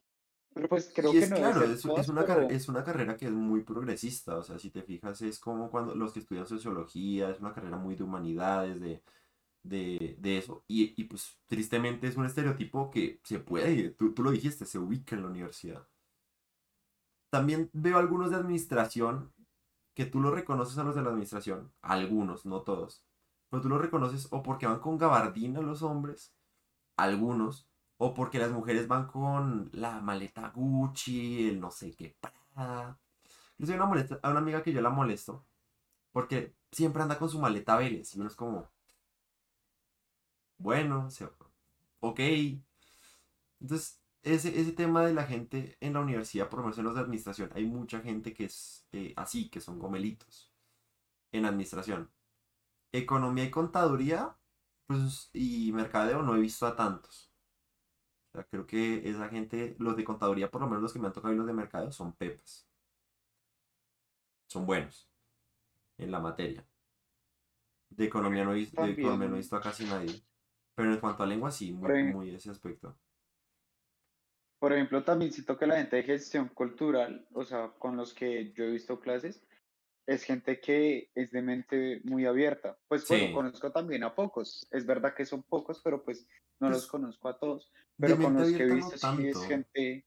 [0.55, 2.85] Pero pues creo Y que es no debe claro, es, es una, pero es una
[2.85, 6.21] carrera que es muy progresista, o sea, si te fijas, es como cuando los que
[6.21, 9.03] estudian sociología, es una carrera muy de humanidades, de,
[9.63, 14.23] de, de eso, y, y pues tristemente es un estereotipo que se puede, tú, tú
[14.23, 15.87] lo dijiste, se ubica en la universidad.
[17.31, 19.33] También veo algunos de administración,
[19.95, 23.05] que tú los reconoces a los de la administración, algunos, no todos,
[23.49, 26.33] pero tú los reconoces o porque van con gabardina los hombres,
[26.97, 32.99] algunos, o porque las mujeres van con la maleta Gucci, el no sé qué Prada.
[33.63, 35.47] Soy una molesta, a una amiga que yo la molesto,
[36.13, 38.71] porque siempre anda con su maleta Vélez, y uno es como,
[40.61, 41.31] bueno, o sea,
[42.01, 42.21] ok.
[43.61, 46.95] Entonces, ese, ese tema de la gente en la universidad, por lo menos en los
[46.95, 50.53] de administración, hay mucha gente que es eh, así, que son gomelitos
[51.33, 52.11] en administración.
[52.93, 54.37] Economía y contaduría,
[54.87, 57.33] pues, y mercadeo no he visto a tantos.
[58.31, 61.07] O sea, creo que esa gente, los de contaduría, por lo menos los que me
[61.07, 62.69] han tocado y los de mercadeo, son pepas.
[64.49, 65.09] Son buenos
[65.99, 66.67] en la materia.
[67.91, 70.23] De economía no he visto, de economía no he visto a casi nadie.
[70.75, 72.99] Pero en cuanto a lengua, sí, muy, por, ej- muy ese aspecto.
[74.59, 78.53] por ejemplo, también siento que la gente de gestión cultural, o sea, con los que
[78.53, 79.47] yo he visto clases,
[80.07, 82.79] es gente que es de mente muy abierta.
[82.89, 84.67] Pues bueno, Sí, conozco también a pocos.
[84.71, 86.29] Es verdad que son pocos, pero pues
[86.61, 87.73] no los pues conozco a todos.
[88.01, 90.07] Pero con los que he abierta no visto sí es gente,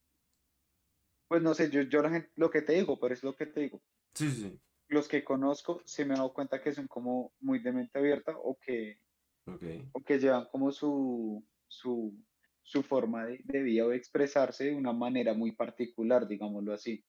[1.28, 3.46] pues no sé, yo, yo la gente, lo que te digo, pero es lo que
[3.46, 3.82] te digo.
[4.14, 4.60] Sí, sí, sí.
[4.88, 8.32] Los que conozco sí me he dado cuenta que son como muy de mente abierta
[8.38, 8.98] o que,
[9.46, 9.64] Ok.
[9.92, 12.14] o que llevan como su, su,
[12.62, 17.04] su forma de, de vida o de expresarse de una manera muy particular, digámoslo así.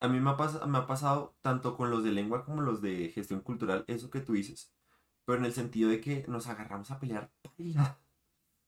[0.00, 2.82] A mí me ha, pas- me ha pasado tanto con los de lengua como los
[2.82, 4.74] de gestión cultural, eso que tú dices,
[5.24, 7.32] pero en el sentido de que nos agarramos a pelear.
[7.56, 8.00] paila.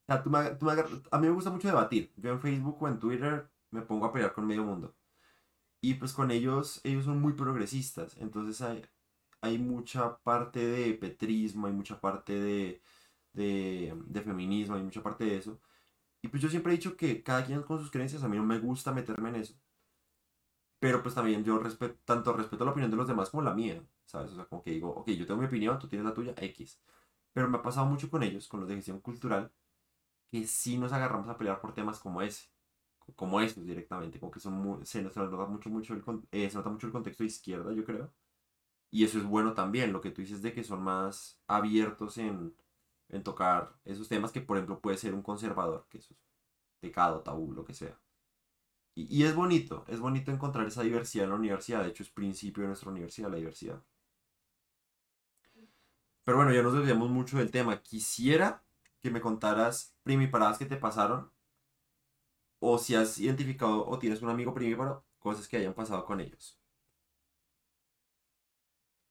[0.09, 0.73] O sea, tú me, tú me
[1.13, 2.13] a mí me gusta mucho debatir.
[2.17, 4.97] Yo en Facebook o en Twitter me pongo a pelear con medio mundo.
[5.83, 8.17] Y pues con ellos, ellos son muy progresistas.
[8.19, 8.85] Entonces hay,
[9.41, 12.83] hay mucha parte de petrismo, hay mucha parte de,
[13.33, 15.61] de, feminismo, hay mucha parte de eso.
[16.23, 18.45] Y pues yo siempre he dicho que cada quien con sus creencias, a mí no
[18.45, 19.55] me gusta meterme en eso.
[20.79, 23.83] Pero pues también yo respeto, tanto respeto la opinión de los demás como la mía,
[24.05, 24.33] ¿sabes?
[24.33, 26.81] O sea, como que digo, ok, yo tengo mi opinión, tú tienes la tuya, X.
[27.33, 29.53] Pero me ha pasado mucho con ellos, con los de gestión cultural,
[30.31, 32.49] que sí nos agarramos a pelear por temas como ese,
[33.17, 36.57] como estos directamente, como que son muy- se se nota mucho, mucho el, eh, se
[36.59, 38.15] nota mucho el contexto de izquierda, yo creo.
[38.91, 42.57] Y eso es bueno también, lo que tú dices de que son más abiertos en,
[43.09, 46.21] en tocar esos temas que, por ejemplo, puede ser un conservador, que eso es
[46.81, 48.01] pecado, tabú, lo que sea.
[48.97, 52.11] Y, y es bonito, es bonito encontrar esa diversidad en la universidad, de hecho es
[52.11, 53.83] principio de nuestra universidad, la diversidad.
[56.25, 57.81] Pero bueno, ya nos desviamos mucho del tema.
[57.83, 58.63] Quisiera
[59.03, 61.31] que me contaras primiparadas que te pasaron,
[62.61, 66.56] o si has identificado o tienes un amigo primíparo, cosas que hayan pasado con ellos.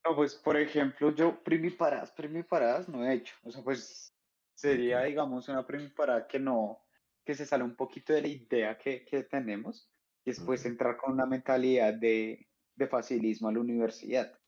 [0.05, 3.35] No, pues por ejemplo, yo primiparadas, primiparadas no he hecho.
[3.43, 4.15] O sea, pues
[4.53, 6.85] sería, digamos, una primiparada que no,
[7.23, 9.91] que se sale un poquito de la idea que, que tenemos
[10.23, 14.39] y después entrar con una mentalidad de, de facilismo a la universidad,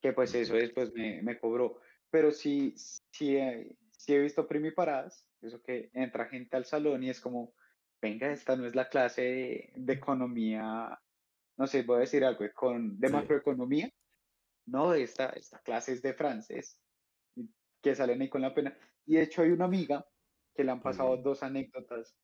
[0.00, 1.80] que pues eso después me, me cobró.
[2.10, 7.10] Pero sí, sí, he- sí he visto primiparadas, eso que entra gente al salón y
[7.10, 7.54] es como,
[8.00, 11.02] venga, esta no es la clase de, de economía,
[11.56, 13.14] no sé, voy a decir algo, con, de Sí.
[13.14, 13.90] macroeconomía
[14.66, 16.80] no, esta, esta clase es de francés,
[17.80, 18.76] que salen ahí con la pena.
[19.06, 20.06] Y de hecho hay una amiga
[20.54, 22.16] que le han pasado dos anécdotas,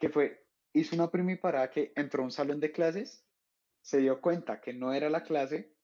[0.00, 3.26] que fue, hizo una primiparada que entró a un salón de clases,
[3.82, 5.76] se dio cuenta que no era la clase,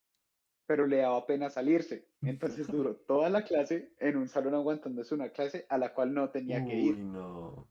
[0.67, 2.09] pero le daba pena salirse.
[2.23, 6.31] Entonces duró toda la clase en un salón aguantándose una clase a la cual no
[6.31, 6.99] tenía que ir.
[6.99, 7.69] no.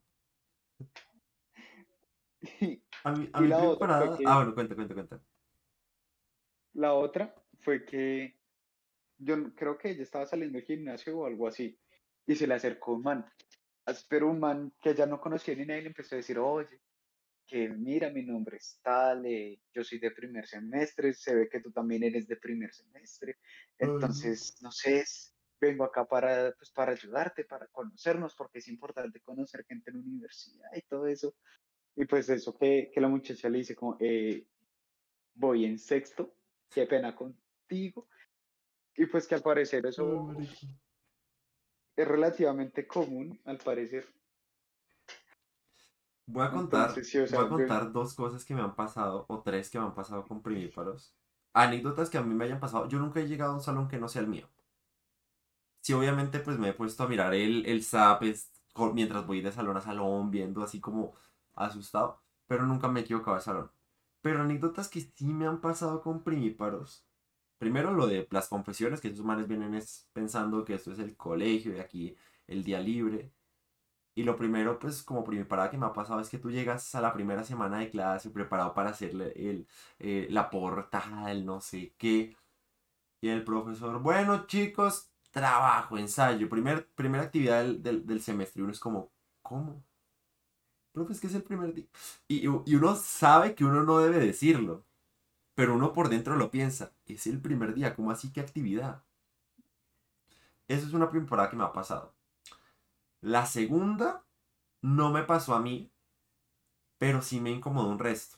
[2.62, 4.18] Y, A mí, a mí la otra.
[4.26, 5.22] Ah, bueno, cuenta, cuenta, cuenta.
[6.72, 8.36] la otra fue que
[9.18, 11.78] yo creo que ella estaba saliendo del gimnasio o algo así,
[12.26, 13.26] y se le acercó un man
[14.08, 16.82] pero un man que ya no conocía ni nadie le empezó a decir, oye,
[17.46, 21.62] que mira, mi nombre es tal, eh, yo soy de primer semestre, se ve que
[21.62, 23.38] tú también eres de primer semestre,
[23.78, 25.04] entonces, no sé,
[25.60, 30.04] vengo acá para, pues, para ayudarte, para conocernos, porque es importante conocer gente en la
[30.04, 31.36] universidad y todo eso.
[31.96, 34.46] Y pues eso que, que la muchacha le dice como, eh,
[35.34, 36.34] voy en sexto,
[36.70, 37.16] qué pena
[37.70, 38.08] contigo.
[38.96, 40.36] Y pues que al parecer eso
[41.96, 44.08] es relativamente común, al parecer.
[46.26, 49.80] Voy a contar, voy a contar dos cosas que me han pasado, o tres que
[49.80, 51.16] me han pasado con primíparos.
[51.54, 52.88] Anécdotas que a mí me hayan pasado.
[52.88, 54.48] Yo nunca he llegado a un salón que no sea el mío.
[55.82, 58.24] Sí, obviamente, pues me he puesto a mirar el, el SAP
[58.94, 61.16] mientras voy de salón a salón, viendo así como
[61.56, 63.72] asustado, pero nunca me he equivocado de salón.
[64.22, 67.09] Pero anécdotas que sí me han pasado con primíparos.
[67.60, 69.80] Primero lo de las confesiones, que esos manes vienen
[70.14, 73.32] pensando que esto es el colegio y aquí el día libre.
[74.16, 77.02] Y lo primero, pues como primiparada que me ha pasado es que tú llegas a
[77.02, 79.68] la primera semana de clase preparado para hacerle el,
[80.00, 82.36] eh, la portada, el no sé qué.
[83.22, 88.62] Y el profesor, bueno chicos, trabajo, ensayo, primer, primera actividad del, del, semestre.
[88.62, 89.84] Y uno es como, ¿cómo?
[90.94, 91.88] Profe, es que es el primer día.
[92.28, 94.86] Y uno sabe que uno no debe decirlo.
[95.60, 96.94] Pero uno por dentro lo piensa.
[97.06, 99.04] Es el primer día, ¿cómo así qué actividad?
[100.70, 102.14] Eso es una primera que me ha pasado.
[103.20, 104.24] La segunda
[104.82, 105.92] no me pasó a mí,
[106.98, 108.38] pero sí me incomodó un resto.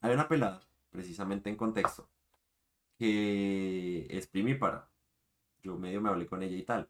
[0.00, 2.08] Hay una pelada, precisamente en contexto,
[2.98, 4.88] que es primípara.
[5.62, 6.88] Yo medio me hablé con ella y tal.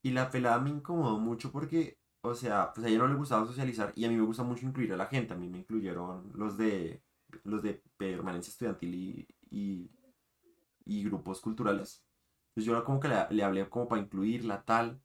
[0.00, 3.44] Y la pelada me incomodó mucho porque, o sea, pues a ella no le gustaba
[3.46, 5.34] socializar y a mí me gusta mucho incluir a la gente.
[5.34, 7.02] A mí me incluyeron los de,
[7.44, 8.94] los de permanencia estudiantil
[9.50, 9.90] y,
[10.84, 12.04] y, grupos culturales.
[12.48, 15.00] Entonces yo como que le, le hablé como para incluirla, tal.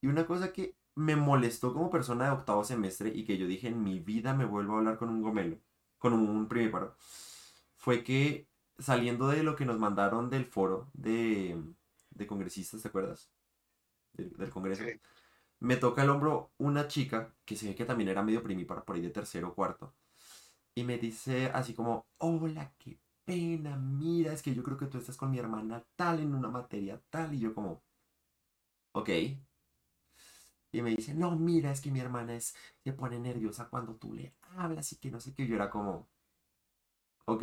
[0.00, 3.68] Y una cosa que me molestó como persona de octavo semestre y que yo dije
[3.68, 5.58] en mi vida me vuelvo a hablar con un gomelo,
[5.98, 6.96] con un primíparo,
[7.76, 11.60] fue que saliendo de lo que nos mandaron del foro de,
[12.10, 13.30] de congresistas, ¿te acuerdas?
[14.12, 14.84] Del, congreso.
[15.60, 18.96] Me toca el hombro una chica que se ve que también era medio primíparo, por
[18.96, 19.94] ahí de tercero o cuarto.
[20.74, 24.98] Y me dice así como, hola, qué pena, mira, es que yo creo que tú
[24.98, 27.34] estás con mi hermana tal en una materia tal.
[27.34, 27.82] Y yo como,
[28.92, 29.10] ok,
[30.72, 34.12] y me dice, no, mira, es que mi hermana es, se pone nerviosa cuando tú
[34.14, 35.46] le hablas y que no sé qué.
[35.46, 36.08] Yo era como,
[37.26, 37.42] ok.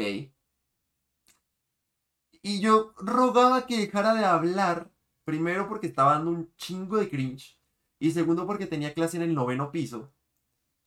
[2.42, 4.92] Y yo rogaba que dejara de hablar,
[5.26, 7.58] primero porque estaba dando un chingo de cringe,
[8.00, 10.12] y segundo porque tenía clase en el noveno piso.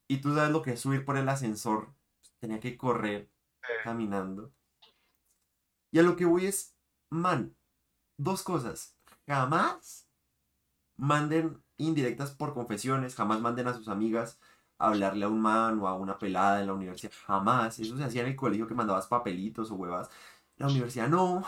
[0.08, 1.94] Y tú sabes lo que es subir por el ascensor.
[2.42, 3.30] Tenía que correr
[3.84, 4.52] caminando.
[5.92, 6.74] Y a lo que voy es,
[7.08, 7.54] man,
[8.16, 8.96] dos cosas.
[9.28, 10.08] Jamás
[10.96, 14.40] manden indirectas por confesiones, jamás manden a sus amigas
[14.78, 17.78] a hablarle a un man o a una pelada en la universidad, jamás.
[17.78, 20.10] Eso se hacía en el colegio que mandabas papelitos o huevas.
[20.56, 21.44] La universidad no.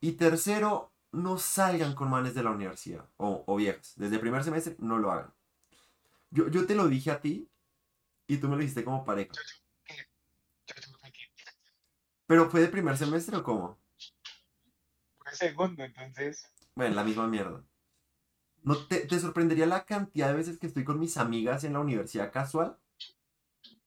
[0.00, 3.94] Y tercero, no salgan con manes de la universidad o, o viejas.
[3.96, 5.34] Desde el primer semestre no lo hagan.
[6.30, 7.50] Yo, yo te lo dije a ti
[8.28, 9.32] y tú me lo dijiste como pareja.
[12.28, 13.78] ¿Pero fue de primer semestre o cómo?
[15.18, 16.46] Fue segundo, entonces.
[16.74, 17.64] Bueno, la misma mierda.
[18.62, 22.30] ¿No te, sorprendería la cantidad de veces que estoy con mis amigas en la universidad
[22.30, 22.76] casual?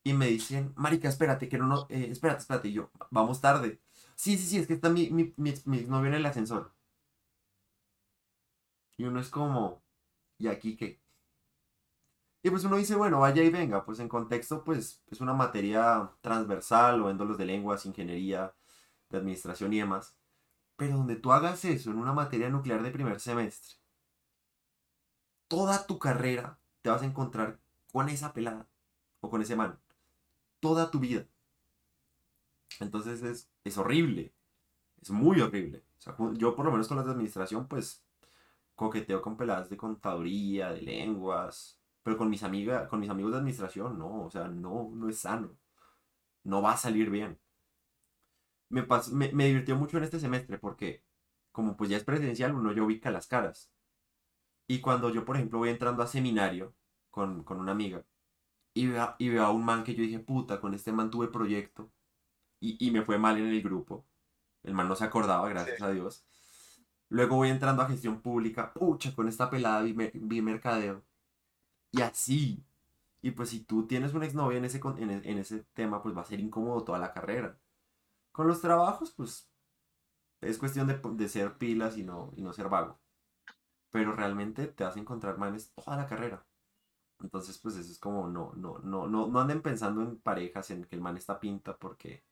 [0.03, 2.69] Y me dicen, marica, espérate, que no, no, eh, espérate, espérate.
[2.69, 3.79] Y yo, vamos tarde.
[4.15, 6.73] Sí, sí, sí, es que está mi, mi, mi, mi novio en el ascensor.
[8.97, 9.83] Y uno es como,
[10.39, 10.99] ¿y aquí qué?
[12.43, 16.11] Y pues uno dice, bueno, vaya y venga, pues en contexto, pues es una materia
[16.21, 18.53] transversal o en los de lenguas, ingeniería,
[19.09, 20.15] de administración y demás.
[20.75, 23.75] Pero donde tú hagas eso en una materia nuclear de primer semestre,
[25.47, 27.59] toda tu carrera te vas a encontrar
[27.91, 28.67] con esa pelada
[29.19, 29.77] o con ese man.
[30.59, 31.27] Toda tu vida.
[32.79, 34.33] Entonces es, es horrible.
[35.01, 35.83] Es muy horrible.
[36.33, 38.03] yo por lo menos con las de administración pues
[38.75, 41.80] coqueteo con peladas de contaduría, de lenguas.
[42.03, 44.23] Pero con mis, amigas, con mis amigos de administración no.
[44.25, 45.57] O sea, no, no es sano.
[46.43, 47.39] No va a salir bien.
[48.69, 51.03] Me, me, me divirtió mucho en este semestre porque
[51.51, 53.71] como pues ya es presidencial uno ya ubica las caras.
[54.67, 56.73] Y cuando yo, por ejemplo, voy entrando a seminario
[57.09, 58.05] con, una amiga
[58.73, 61.27] y veo, y veo a un man que yo dije, puta, con este man tuve
[61.27, 61.91] proyecto
[62.61, 64.05] y, me fue mal en el grupo.
[64.63, 66.23] El man no se acordaba, gracias a Dios.
[67.09, 71.03] Luego voy entrando a gestión pública, pucha, con esta pelada vi, vi mercadeo.
[71.91, 72.65] Y así.
[73.21, 76.21] Y pues si tú tienes una exnovia en ese, en, en ese tema, pues va
[76.21, 77.59] a ser incómodo toda la carrera.
[78.33, 79.51] Con los trabajos, pues
[80.41, 82.99] es cuestión de, de ser pilas y no, y no ser vago
[83.91, 86.45] pero realmente te vas a encontrar manes toda la carrera.
[87.21, 90.85] Entonces, pues eso es como, no, no, no, no, no anden pensando en parejas, en
[90.85, 92.25] que el man está pinta, porque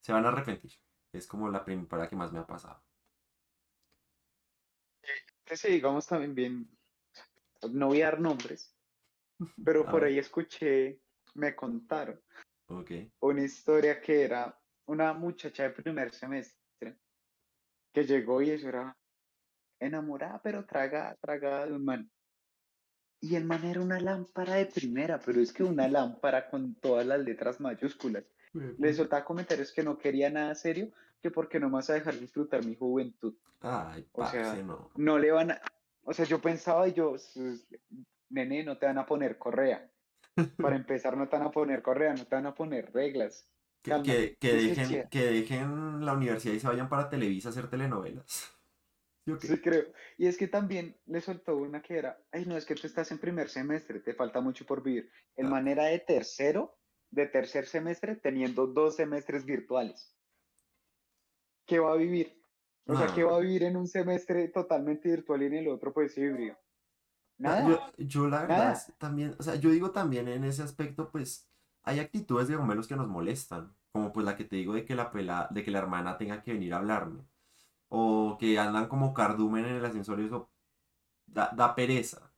[0.00, 0.72] se van a arrepentir.
[1.12, 2.80] Es como la primera que más me ha pasado.
[5.54, 6.68] Sí, digamos también bien,
[7.68, 8.74] no voy a dar nombres,
[9.64, 11.00] pero por ahí escuché,
[11.34, 12.20] me contaron
[12.68, 13.10] okay.
[13.20, 14.56] una historia que era
[14.86, 16.98] una muchacha de primer semestre
[17.92, 18.96] que llegó y eso era
[19.80, 22.10] enamorada, pero traga, tragada de un man.
[23.20, 27.06] y el man era una lámpara de primera, pero es que una lámpara con todas
[27.06, 28.24] las letras mayúsculas.
[28.52, 32.18] Le soltaba comentarios que no quería nada serio, que porque no me vas a dejar
[32.18, 33.34] disfrutar mi juventud.
[33.60, 34.90] Ay, O sea, no.
[34.96, 35.60] No le van a...
[36.04, 37.66] O sea, yo pensaba y yo, "Sus-
[38.30, 39.90] nene, no te van a poner correa.
[40.74, 43.50] Para empezar, no te van a poner correa, no te van a poner reglas.
[43.82, 48.50] Que, que, dejen, que dejen la universidad y se vayan para Televisa a hacer telenovelas.
[49.26, 49.46] ¿Sí o qué?
[49.46, 49.92] Sí, creo.
[50.16, 53.10] Y es que también le soltó una que era, ay, no, es que tú estás
[53.12, 55.10] en primer semestre, te falta mucho por vivir.
[55.36, 55.50] El Ah.
[55.50, 56.78] man era de tercero,
[57.10, 60.16] de tercer semestre, teniendo dos semestres virtuales.
[61.66, 62.42] ¿Qué va a vivir?
[62.86, 63.14] O sea.
[63.14, 66.56] ¿qué va a vivir en un semestre totalmente virtual y en el otro pues híbrido?
[67.38, 67.68] Nada.
[67.68, 68.86] Yo, yo la verdad Nada.
[68.98, 71.48] también, o sea, yo digo también en ese aspecto, pues,
[71.82, 74.94] hay actitudes de gomelos que nos molestan, como pues la que te digo de que
[74.94, 77.26] la pela, de que la hermana tenga que venir a hablarme,
[77.88, 80.50] o que andan como cardumen en el ascensor y eso
[81.26, 82.32] da, da pereza.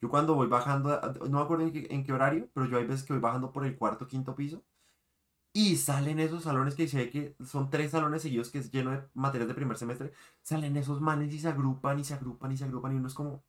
[0.00, 2.86] Yo cuando voy bajando, no me acuerdo en qué, en qué horario, pero yo hay
[2.86, 4.64] veces que voy bajando por el cuarto, quinto piso,
[5.52, 9.02] y salen esos salones que ve que son tres salones seguidos que es lleno de
[9.14, 12.64] materias de primer semestre, salen esos manes y se agrupan y se agrupan y se
[12.64, 13.44] agrupan y uno es como...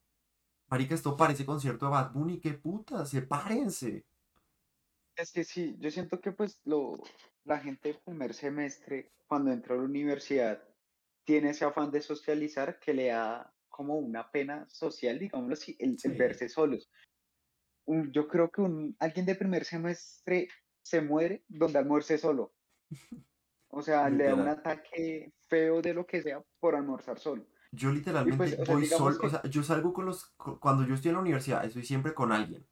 [0.68, 4.06] Marica, esto parece concierto de Bad Bunny, qué puta, sepárense.
[5.16, 7.00] Es que sí, yo siento que pues lo,
[7.46, 10.64] la gente del primer semestre, cuando entra a la universidad,
[11.26, 15.98] tiene ese afán de socializar que le da como una pena social, digámoslo así, el,
[16.18, 16.90] verse solos.
[17.86, 20.48] Un- yo creo que un, alguien de primer semestre
[20.84, 22.52] se muere donde almuerce solo.
[23.70, 27.44] O sea, le da un ataque feo de lo que sea por almorzar solo.
[27.72, 30.26] Yo literalmente pues, o sea, voy digamos solo, que- o sea, yo salgo con los,
[30.38, 32.68] cu- cuando yo estoy en la universidad, estoy siempre con alguien.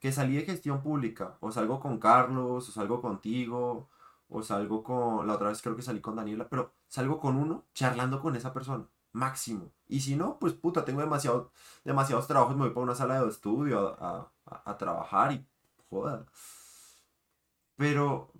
[0.00, 3.90] Que salí de gestión pública, o salgo con Carlos, o salgo contigo,
[4.28, 7.66] o salgo con, la otra vez creo que salí con Daniela, pero salgo con uno
[7.74, 9.72] charlando con esa persona, máximo.
[9.86, 11.52] Y si no, pues puta, tengo demasiado,
[11.84, 15.46] demasiados trabajos, me voy para una sala de estudio a, a- a- a trabajar y
[15.90, 16.24] joda.
[17.78, 18.32] Pero,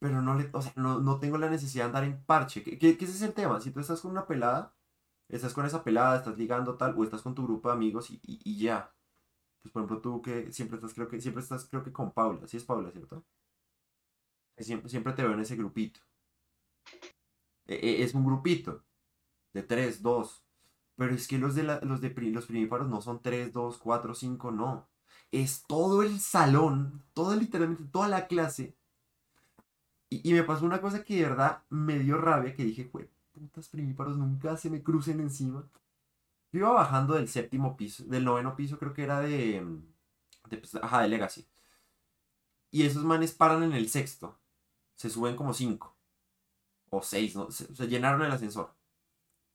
[0.00, 2.64] pero no le, o sea, no, no tengo la necesidad de andar en parche.
[2.64, 3.60] ¿Qué, qué, qué ese tema?
[3.60, 4.74] Si tú estás con una pelada,
[5.28, 8.20] estás con esa pelada, estás ligando tal, o estás con tu grupo de amigos y,
[8.24, 8.92] y- ya.
[9.62, 12.46] Pues por ejemplo tú que siempre estás, creo que, siempre estás, creo que con Paula,
[12.48, 13.24] sí es Paula, ¿cierto?
[14.58, 16.00] Siempre, siempre te veo en ese grupito.
[17.66, 18.84] E- e- es un grupito
[19.54, 20.44] de tres, dos.
[20.96, 24.14] Pero es que los de la- los de los primíparos no son tres, dos, cuatro,
[24.14, 24.90] cinco, no.
[25.32, 27.04] Es todo el salón,
[27.36, 28.77] literalmente, toda la clase.
[30.10, 33.68] Y, me pasó una cosa que de verdad me dio rabia, que dije, "Jue- putas
[33.68, 35.68] primíparos, nunca se me crucen encima.
[36.52, 39.64] Yo iba bajando del séptimo piso, del noveno piso, creo que era de,
[40.50, 41.46] de, pues, ajá, de Legacy.
[42.70, 44.38] Y esos manes paran en el sexto.
[44.96, 45.96] Se suben como cinco.
[46.90, 47.50] O seis, ¿no?
[47.50, 48.74] Se, se llenaron el ascensor.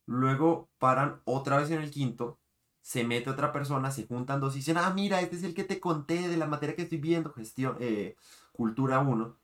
[0.06, 2.40] Luego paran otra vez en el quinto.
[2.82, 5.64] Se mete otra persona, se juntan dos y dicen, ah, mira, este es el que
[5.64, 8.18] te conté de la materia que estoy viendo, gestión, eh,
[8.54, 9.38] cultura 1.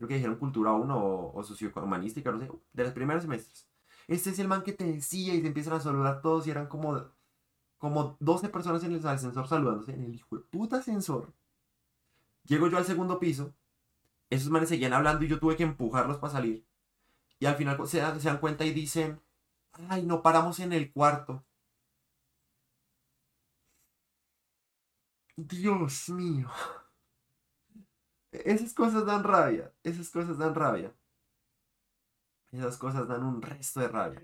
[0.00, 3.68] Creo que dijeron cultura 1 o, o sociohumanística, no sé, de los primeros semestres.
[4.08, 6.68] Este es el man que te decía y se empiezan a saludar todos y eran
[6.68, 7.04] como,
[7.76, 11.34] como 12 personas en el ascensor saludándose en el hijo de puta ascensor.
[12.44, 13.54] Llego yo al segundo piso,
[14.30, 16.66] esos manes seguían hablando y yo tuve que empujarlos para salir.
[17.38, 19.20] Y al final se se dan cuenta y dicen,
[19.90, 21.44] ay, no paramos en el cuarto.
[25.36, 26.48] Dios mío.
[28.32, 30.92] Esas cosas dan rabia, esas cosas dan rabia.
[32.52, 34.22] Esas cosas dan un resto de rabia.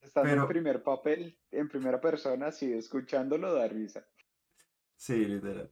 [0.00, 4.06] Estando Pero- en primer papel, en primera persona, sí, escuchándolo da risa.
[4.96, 5.70] Sí, literal.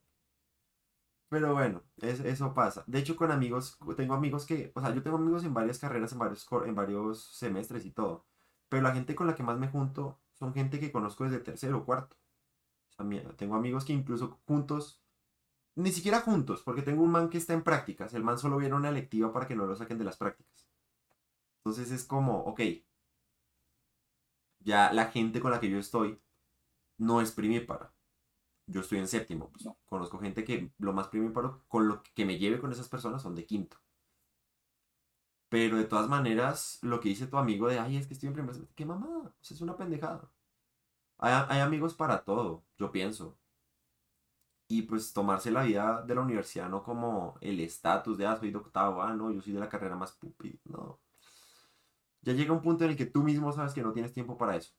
[1.29, 2.85] Pero bueno, es- eso pasa.
[2.87, 6.13] De hecho, con amigos, tengo amigos que, o sea, yo tengo amigos en varias carreras,
[6.13, 8.27] en varios, en varios semestres y todo.
[8.69, 11.79] Pero la gente con la que más me junto son gente que conozco desde tercero
[11.79, 12.17] o cuarto.
[12.91, 15.04] O sea, tengo amigos que incluso juntos,
[15.77, 18.15] ni siquiera juntos, porque tengo un man que está en prácticas.
[18.15, 20.69] El man solo viene a una electiva para que no lo saquen de las prácticas.
[21.59, 22.61] Entonces es como, ok,
[24.61, 26.21] ya la gente con la que yo estoy
[26.99, 27.93] no es primípara.
[28.67, 29.51] Yo estoy en séptimo.
[29.51, 29.79] pues, No.
[29.87, 33.35] Conozco gente que lo más primíparo con lo que me lleve con esas personas son
[33.35, 33.79] de quinto.
[35.49, 38.35] Pero de todas maneras, lo que dice tu amigo de, ay, es que estoy en
[38.35, 40.31] primer semestre, qué mamada, o sea, es una pendejada.
[41.19, 43.39] Hay, hay amigos para todo, yo pienso.
[44.75, 48.51] Y pues tomarse la vida de la universidad no como el estatus de, ah, soy
[48.51, 50.99] de octavo, ah, no, yo soy de la carrera más pupi, no.
[52.23, 54.57] Ya llega un punto en el que tú mismo sabes que no tienes tiempo para
[54.57, 54.73] eso.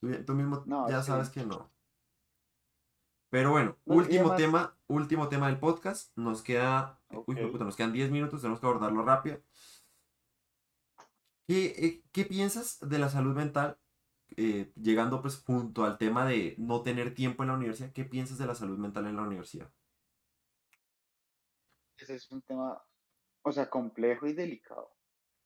[0.00, 1.72] Tú, tú mismo No, ya sabes que no.
[3.30, 6.16] Pero bueno, No, último además- tema, último tema del podcast.
[6.16, 7.50] Nos queda, uy, Ok.
[7.50, 9.40] puta, nos quedan 10 minutos, tenemos que abordarlo rápido.
[11.48, 13.76] ¿Qué, eh, qué piensas de la salud mental
[14.36, 18.38] eh, llegando pues junto al tema de no tener tiempo en la universidad, ¿qué piensas
[18.38, 19.72] de la salud mental en la universidad?
[21.96, 22.80] Ese es un tema,
[23.42, 24.92] o sea, complejo y delicado.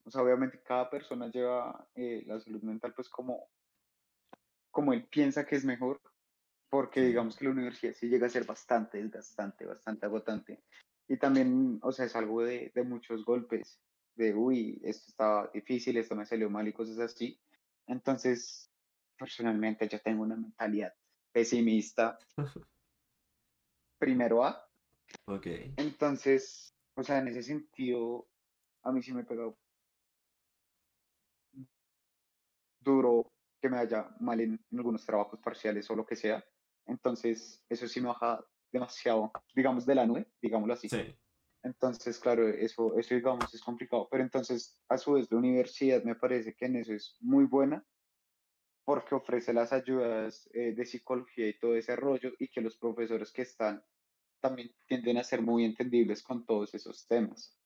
[0.05, 3.49] O sea, obviamente cada persona lleva eh, la salud mental pues como,
[4.71, 6.01] como él piensa que es mejor,
[6.69, 10.63] porque digamos que la universidad sí llega a ser bastante desgastante, bastante agotante.
[11.09, 13.81] Y también, o sea, es algo de, de muchos golpes,
[14.15, 17.41] de, uy, esto estaba difícil, esto me salió mal y cosas así.
[17.87, 18.72] Entonces,
[19.23, 20.93] personalmente yo tengo una mentalidad
[21.31, 22.19] pesimista.
[24.01, 24.69] Primero A.
[25.27, 25.47] Ok.
[25.77, 28.27] Entonces, o sea, en ese sentido,
[28.83, 29.57] a mí sí me pegó
[32.81, 36.45] duro que me haya mal en, algunos trabajos parciales o lo que sea.
[36.87, 40.89] Entonces, eso sí me baja demasiado, digamos, de la nube, digámoslo así.
[40.89, 41.17] Sí.
[41.63, 44.09] Entonces, claro, eso, eso digamos es complicado.
[44.11, 47.87] Pero entonces, a su vez, la universidad me parece que en eso es muy buena
[48.85, 53.33] porque ofrece las ayudas eh, de psicología y todo ese rollo y que los profesores
[53.33, 53.85] que están
[54.41, 57.59] también tienden a ser muy entendibles con todos esos temas.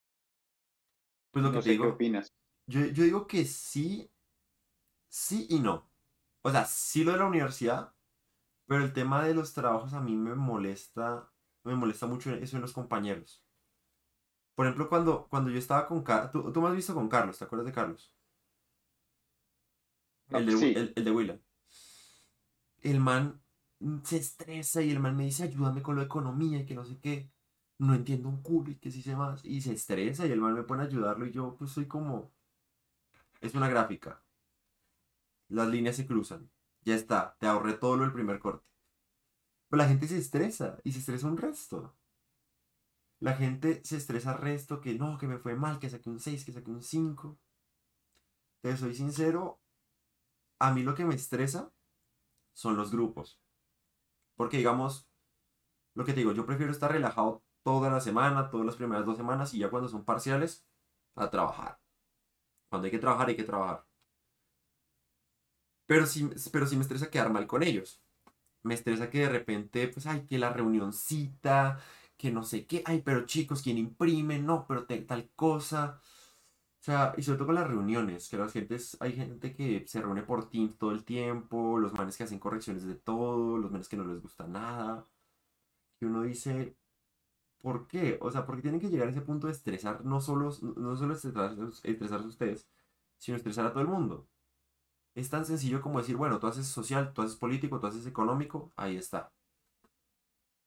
[1.31, 2.29] Pues lo que No te sé qué digo, opinas.
[2.67, 4.13] yo, yo digo que sí,
[5.09, 5.93] sí y no.
[6.43, 7.95] O sea, sí lo de la universidad,
[8.67, 11.33] pero el tema de los trabajos a mí me molesta,
[11.65, 13.47] me molesta mucho eso en los compañeros.
[14.55, 17.39] Por ejemplo, cuando, cuando yo estaba con Carlos, tú, tú me has visto con Carlos,
[17.39, 18.16] ¿te acuerdas de Carlos?
[20.29, 21.41] No, El de, sí, el, el de Willa.
[22.83, 23.41] El man
[24.05, 26.85] se estresa y el man me dice, ayúdame con lo de economía y que no
[26.85, 27.31] sé qué.
[27.79, 29.45] No entiendo un culo y que sí sé más.
[29.45, 32.33] Y se estresa y el man me pone a ayudarlo y yo pues soy como...
[33.41, 34.23] Es una gráfica.
[35.49, 36.51] Las líneas se cruzan.
[36.83, 38.65] Ya está, te ahorré todo lo del primer corte.
[39.69, 41.95] Pero la gente se estresa y se estresa un resto.
[43.21, 46.21] La gente se estresa al resto que no, que me fue mal, que saqué un
[46.21, 47.39] 6 que saqué un 5
[48.61, 49.61] Te soy sincero,
[50.59, 51.73] a mí lo que me estresa
[52.55, 53.41] son los grupos.
[54.37, 55.09] Porque digamos,
[55.95, 59.17] lo que te digo, yo prefiero estar relajado toda la semana, todas las primeras dos
[59.17, 60.67] semanas y ya cuando son parciales,
[61.17, 61.81] a trabajar.
[62.71, 63.87] Cuando hay que trabajar, hay que trabajar.
[65.87, 68.03] Pero sí, pero sí me estresa quedar mal con ellos.
[68.63, 71.81] Me estresa que de repente, pues, ay, que la reunioncita,
[72.19, 74.39] que no sé qué, ay, pero chicos, ¿quién imprime?
[74.41, 76.01] No, pero tal cosa.
[76.87, 80.23] Sea, y sobre todo con las reuniones, que las gentes, hay gente que se reúne
[80.23, 83.97] por Teams todo el tiempo, los manes que hacen correcciones de todo, los manes que
[83.97, 85.05] no les gusta nada.
[86.01, 86.77] Y uno dice,
[87.61, 88.19] ¿por qué?
[88.23, 91.15] O sea, porque tienen que llegar a ese punto de estresar, no solo, no solo
[91.15, 92.69] estresar, estresarse a ustedes,
[93.19, 94.29] sino estresar a todo el mundo.
[95.17, 98.73] Es tan sencillo como decir, bueno, tú haces social, tú haces político, tú haces económico,
[98.77, 99.33] ahí está.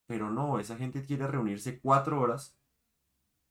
[0.06, 2.59] Pero no, esa gente quiere reunirse cuatro horas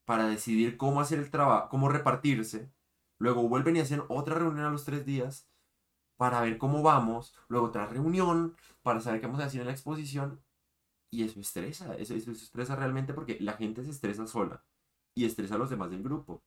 [0.08, 2.72] para decidir cómo hacer el trabajo, cómo repartirse.
[3.18, 5.50] Luego vuelven y hacen otra reunión a los tres días
[6.16, 7.34] para ver cómo vamos.
[7.48, 10.42] Luego otra reunión para saber qué vamos a decir en la exposición.
[11.10, 14.64] Y eso estresa, eso, eso estresa realmente porque la gente se estresa sola
[15.14, 16.42] y estresa a los demás del grupo.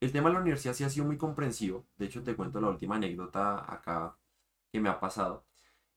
[0.00, 1.86] El tema de la universidad sí ha sido muy comprensivo.
[1.98, 4.16] De hecho, te cuento la última anécdota acá
[4.72, 5.44] que me ha pasado.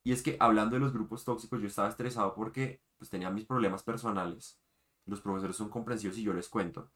[0.04, 3.46] Y es que hablando de los grupos tóxicos, yo estaba estresado porque pues tenía mis
[3.46, 4.60] problemas personales.
[5.08, 6.92] Los profesores son comprensivos y yo les cuento,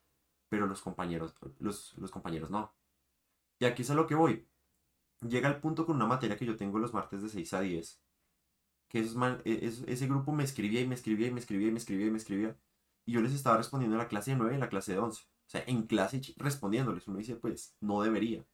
[0.49, 2.73] pero los compañeros, los, los compañeros no.
[3.59, 4.47] Y aquí es a lo que voy.
[5.21, 8.01] Llega el punto con una materia que yo tengo los martes de 6 a 10,
[8.89, 11.69] que esos man- e- es- ese grupo me escribía y me escribía y me escribía
[11.69, 12.57] y me escribía y me escribía.
[13.05, 14.99] Y yo les estaba respondiendo en la clase de 9 y en la clase de
[14.99, 15.23] 11.
[15.47, 17.07] O sea, en clase respondiéndoles.
[17.07, 18.45] Uno dice, pues, no debería.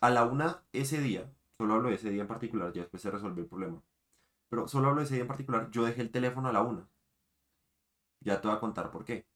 [0.00, 3.10] A la una ese día, solo hablo de ese día en particular, ya después se
[3.10, 3.82] resolvió el problema.
[4.50, 6.88] Pero solo hablo de ese día en particular, yo dejé el teléfono a la una.
[8.24, 9.26] Ya te voy a contar por qué.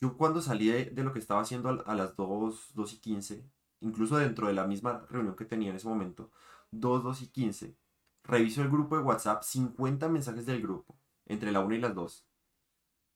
[0.00, 3.44] Yo cuando salí de, de lo que estaba haciendo a, las 2, 2 y 15,
[3.80, 6.30] incluso dentro de la misma reunión que tenía en ese momento,
[6.72, 7.76] 2, 2 y 15,
[8.24, 10.96] reviso el grupo de WhatsApp, 50 mensajes del grupo,
[11.26, 12.26] entre la 1 y las 2.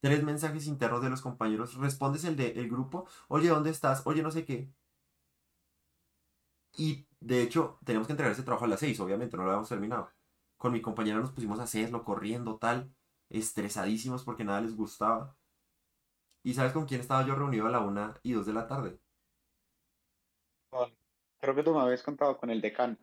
[0.01, 4.03] Tres mensajes internos de los compañeros, respondes el del grupo, oye, ¿dónde estás?
[4.07, 4.71] Oye, no sé qué.
[6.77, 9.69] Y de hecho, tenemos que entregar ese trabajo a las 6, obviamente, no lo habíamos
[9.69, 10.11] terminado.
[10.57, 12.95] Con mi compañera nos pusimos a hacerlo, corriendo, tal,
[13.31, 15.37] estresadísimos porque nada les gustaba.
[16.43, 18.99] ¿Y sabes con quién estaba yo reunido a la una y 2 de la tarde?
[21.41, 22.97] Creo que tú me habías contado con el decano.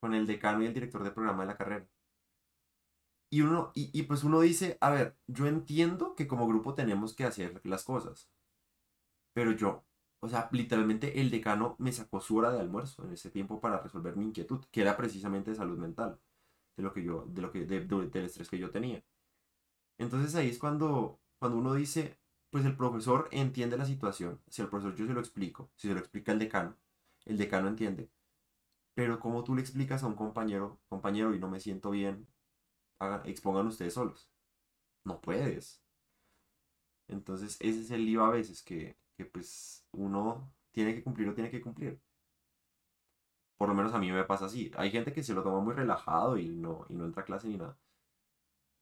[0.00, 1.86] Con el decano y el director de programa de la carrera.
[3.30, 7.14] Y uno, y, y pues uno dice, a ver, yo entiendo que como grupo tenemos
[7.14, 8.30] que hacer las cosas.
[9.34, 9.84] Pero yo,
[10.20, 13.78] o sea, literalmente el decano me sacó su hora de almuerzo en ese tiempo para
[13.80, 16.20] resolver mi inquietud, que era precisamente de salud mental,
[16.76, 19.04] de lo que yo, de lo que, de- de- del estrés que yo tenía.
[19.98, 22.18] Entonces ahí es cuando, cuando uno dice,
[22.50, 24.40] pues el profesor entiende la situación.
[24.48, 26.76] Si al profesor yo se lo explico, si se lo explica el decano,
[27.24, 28.10] el decano entiende.
[28.94, 32.26] Pero como tú le explicas a un compañero, compañero, y no me siento bien,
[33.24, 34.30] expongan ustedes solos.
[35.04, 35.82] No puedes.
[37.08, 41.34] Entonces, ese es el lío a veces que, que pues uno tiene que cumplir o
[41.34, 42.00] tiene que cumplir.
[43.58, 44.70] Por lo menos a mí me pasa así.
[44.76, 47.48] Hay gente que se lo toma muy relajado y no, y no entra a clase
[47.48, 47.76] ni nada.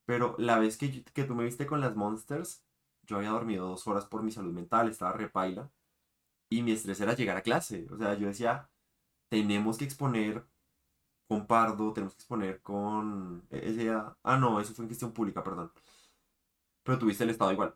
[0.05, 2.63] Pero la vez que, que tú me viste con las Monsters,
[3.03, 5.71] yo había dormido dos horas por mi salud mental, estaba repaila.
[6.49, 7.87] Y mi estrés era llegar a clase.
[7.91, 8.69] O sea, yo decía,
[9.29, 10.45] tenemos que exponer
[11.27, 13.45] con Pardo, tenemos que exponer con...
[13.51, 15.71] E, ese, ah, no, eso fue en gestión pública, perdón.
[16.83, 17.75] Pero tuviste el estado igual.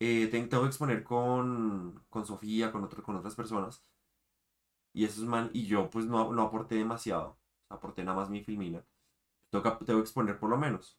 [0.00, 3.84] Eh, tengo que exponer con, con Sofía, con, otro, con otras personas.
[4.92, 7.38] Y eso es man, y yo pues no, no aporté demasiado.
[7.68, 8.84] Aporté nada más mi filmina.
[9.50, 10.98] Tengo tengo que exponer por lo menos.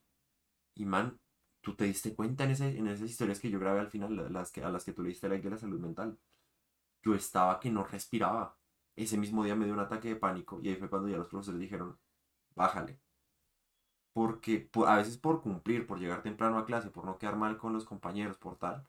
[0.77, 1.19] Y man,
[1.61, 4.63] tú te diste cuenta en, en esas historias que yo grabé al final, las que,
[4.63, 6.17] a las que tú le diste like de la salud mental.
[7.03, 8.57] Yo estaba que no respiraba.
[8.95, 11.27] Ese mismo día me dio un ataque de pánico y ahí fue cuando ya los
[11.29, 11.97] profesores dijeron,
[12.55, 12.99] bájale.
[14.13, 17.73] Porque a veces por cumplir, por llegar temprano a clase, por no quedar mal con
[17.73, 18.87] los compañeros, por tal,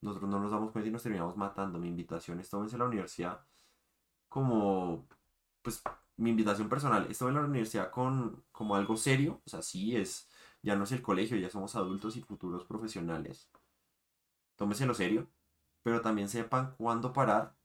[0.00, 1.78] nosotros no nos damos cuenta y nos terminamos matando.
[1.78, 3.44] Mi invitación es tómense a la universidad
[4.28, 5.08] como,
[5.62, 5.82] pues,
[6.16, 7.06] mi invitación personal.
[7.10, 10.28] Estoy en la universidad con como algo serio, o sea, sí es,
[10.62, 13.50] ya no es el colegio, ya somos adultos y futuros profesionales.
[14.56, 15.28] Tómeselo serio,
[15.82, 17.56] pero también sepan cuándo parar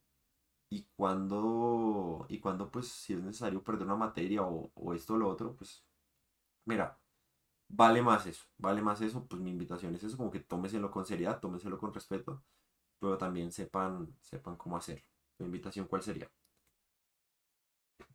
[0.69, 5.29] y cuándo, y cuándo, pues, si es necesario perder una materia o, esto o lo
[5.29, 5.85] otro, pues,
[6.65, 6.99] mira,
[7.69, 11.05] vale más eso, vale más eso, pues mi invitación es eso, como que tómeselo con
[11.05, 12.43] seriedad, tómeselo con respeto,
[12.99, 15.05] pero también sepan, sepan cómo hacerlo.
[15.37, 16.31] ¿Tu invitación cuál sería?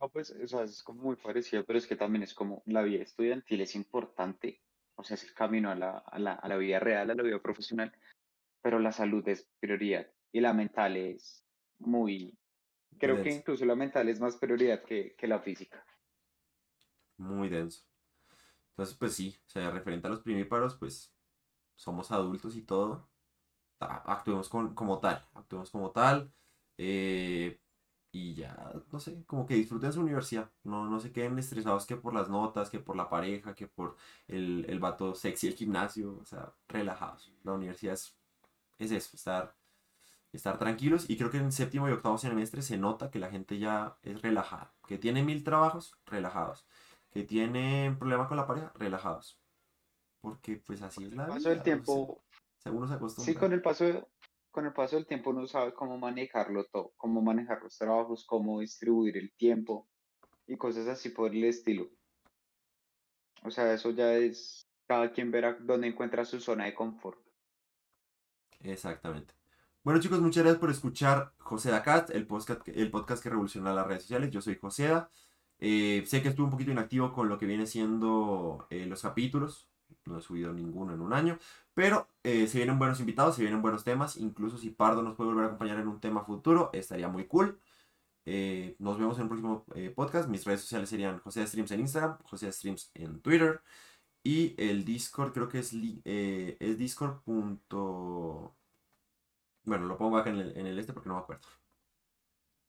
[0.01, 3.61] No, pues, es como muy parecido, pero es que también es como la vida estudiantil
[3.61, 4.61] es importante,
[4.99, 7.23] o sea, es el camino a la, a la, a la vida real, a la
[7.23, 7.93] vida profesional,
[8.61, 11.45] pero la salud es prioridad y la mental es
[11.79, 12.37] muy,
[12.99, 15.85] creo que incluso la mental es más prioridad que, que la física.
[17.17, 17.85] Muy denso.
[18.71, 21.13] Entonces, pues sí, o sea, referente a los primíparos, pues
[21.75, 23.09] somos adultos y todo.
[23.79, 26.33] Actuemos con, como tal, actuemos como tal.
[26.77, 27.57] Eh,
[28.11, 30.49] y ya, no sé, como que disfruten su universidad.
[30.63, 33.95] No, no se queden estresados que por las notas, que por la pareja, que por
[34.27, 36.17] el, el vato sexy, el gimnasio.
[36.19, 37.31] O sea, relajados.
[37.43, 38.15] La universidad es,
[38.79, 39.55] es eso, estar,
[40.33, 41.09] estar tranquilos.
[41.09, 44.21] Y creo que en séptimo y octavo semestre se nota que la gente ya es
[44.21, 44.73] relajada.
[44.87, 46.65] Que tiene mil trabajos, relajados
[47.11, 49.37] que tienen problemas con la pareja, relajados.
[50.21, 51.35] Porque pues así es la vida.
[51.35, 52.23] Paso del tiempo.
[52.57, 53.33] según se acostumbra.
[53.33, 54.07] Sí, con el paso
[54.59, 58.59] con el paso del tiempo uno sabe cómo manejarlo todo, cómo manejar los trabajos, cómo
[58.59, 59.87] distribuir el tiempo
[60.45, 61.87] y cosas así por el estilo.
[63.45, 67.17] O sea, eso ya es cada quien verá dónde encuentra su zona de confort.
[68.59, 69.33] Exactamente.
[69.81, 73.87] Bueno chicos, muchas gracias por escuchar José Dacat, el podcast, el podcast que revoluciona las
[73.87, 74.29] redes sociales.
[74.29, 74.89] Yo soy José
[75.59, 79.68] eh, sé que estuve un poquito inactivo con lo que viene siendo eh, los capítulos.
[80.05, 81.37] No he subido ninguno en un año.
[81.73, 84.17] Pero eh, se vienen buenos invitados, se vienen buenos temas.
[84.17, 87.59] Incluso si Pardo nos puede volver a acompañar en un tema futuro, estaría muy cool.
[88.79, 89.65] nos vemos en el próximo
[89.95, 90.29] podcast.
[90.29, 93.61] Mis redes sociales serían José Streams en Instagram, José Streams en Twitter.
[94.23, 97.21] Y el Discord creo que es, es Discord.
[97.25, 98.55] Bueno,
[99.85, 101.47] lo pongo acá en el, en el este porque no me acuerdo.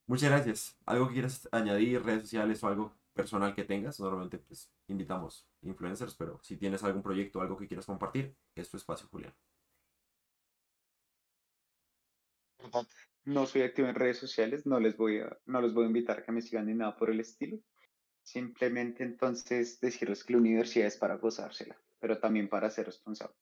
[0.07, 0.77] Muchas gracias.
[0.87, 4.01] ¿Algo que quieras añadir, redes sociales o algo personal que tengas?
[4.01, 8.77] Normalmente pues invitamos influencers, pero si tienes algún proyecto algo que quieras compartir, es tu
[8.77, 9.35] espacio, Julián.
[13.25, 16.19] No soy activo en redes sociales, no les voy a, no les voy a invitar
[16.19, 17.59] a que me sigan ni nada por el estilo.
[18.23, 23.35] Simplemente entonces decirles que la universidad es para gozársela, pero también para ser responsable.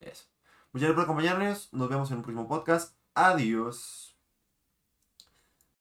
[0.00, 0.26] Eso.
[0.72, 1.72] Muchas gracias por acompañarnos.
[1.72, 2.96] Nos vemos en un próximo podcast.
[3.14, 4.09] Adiós.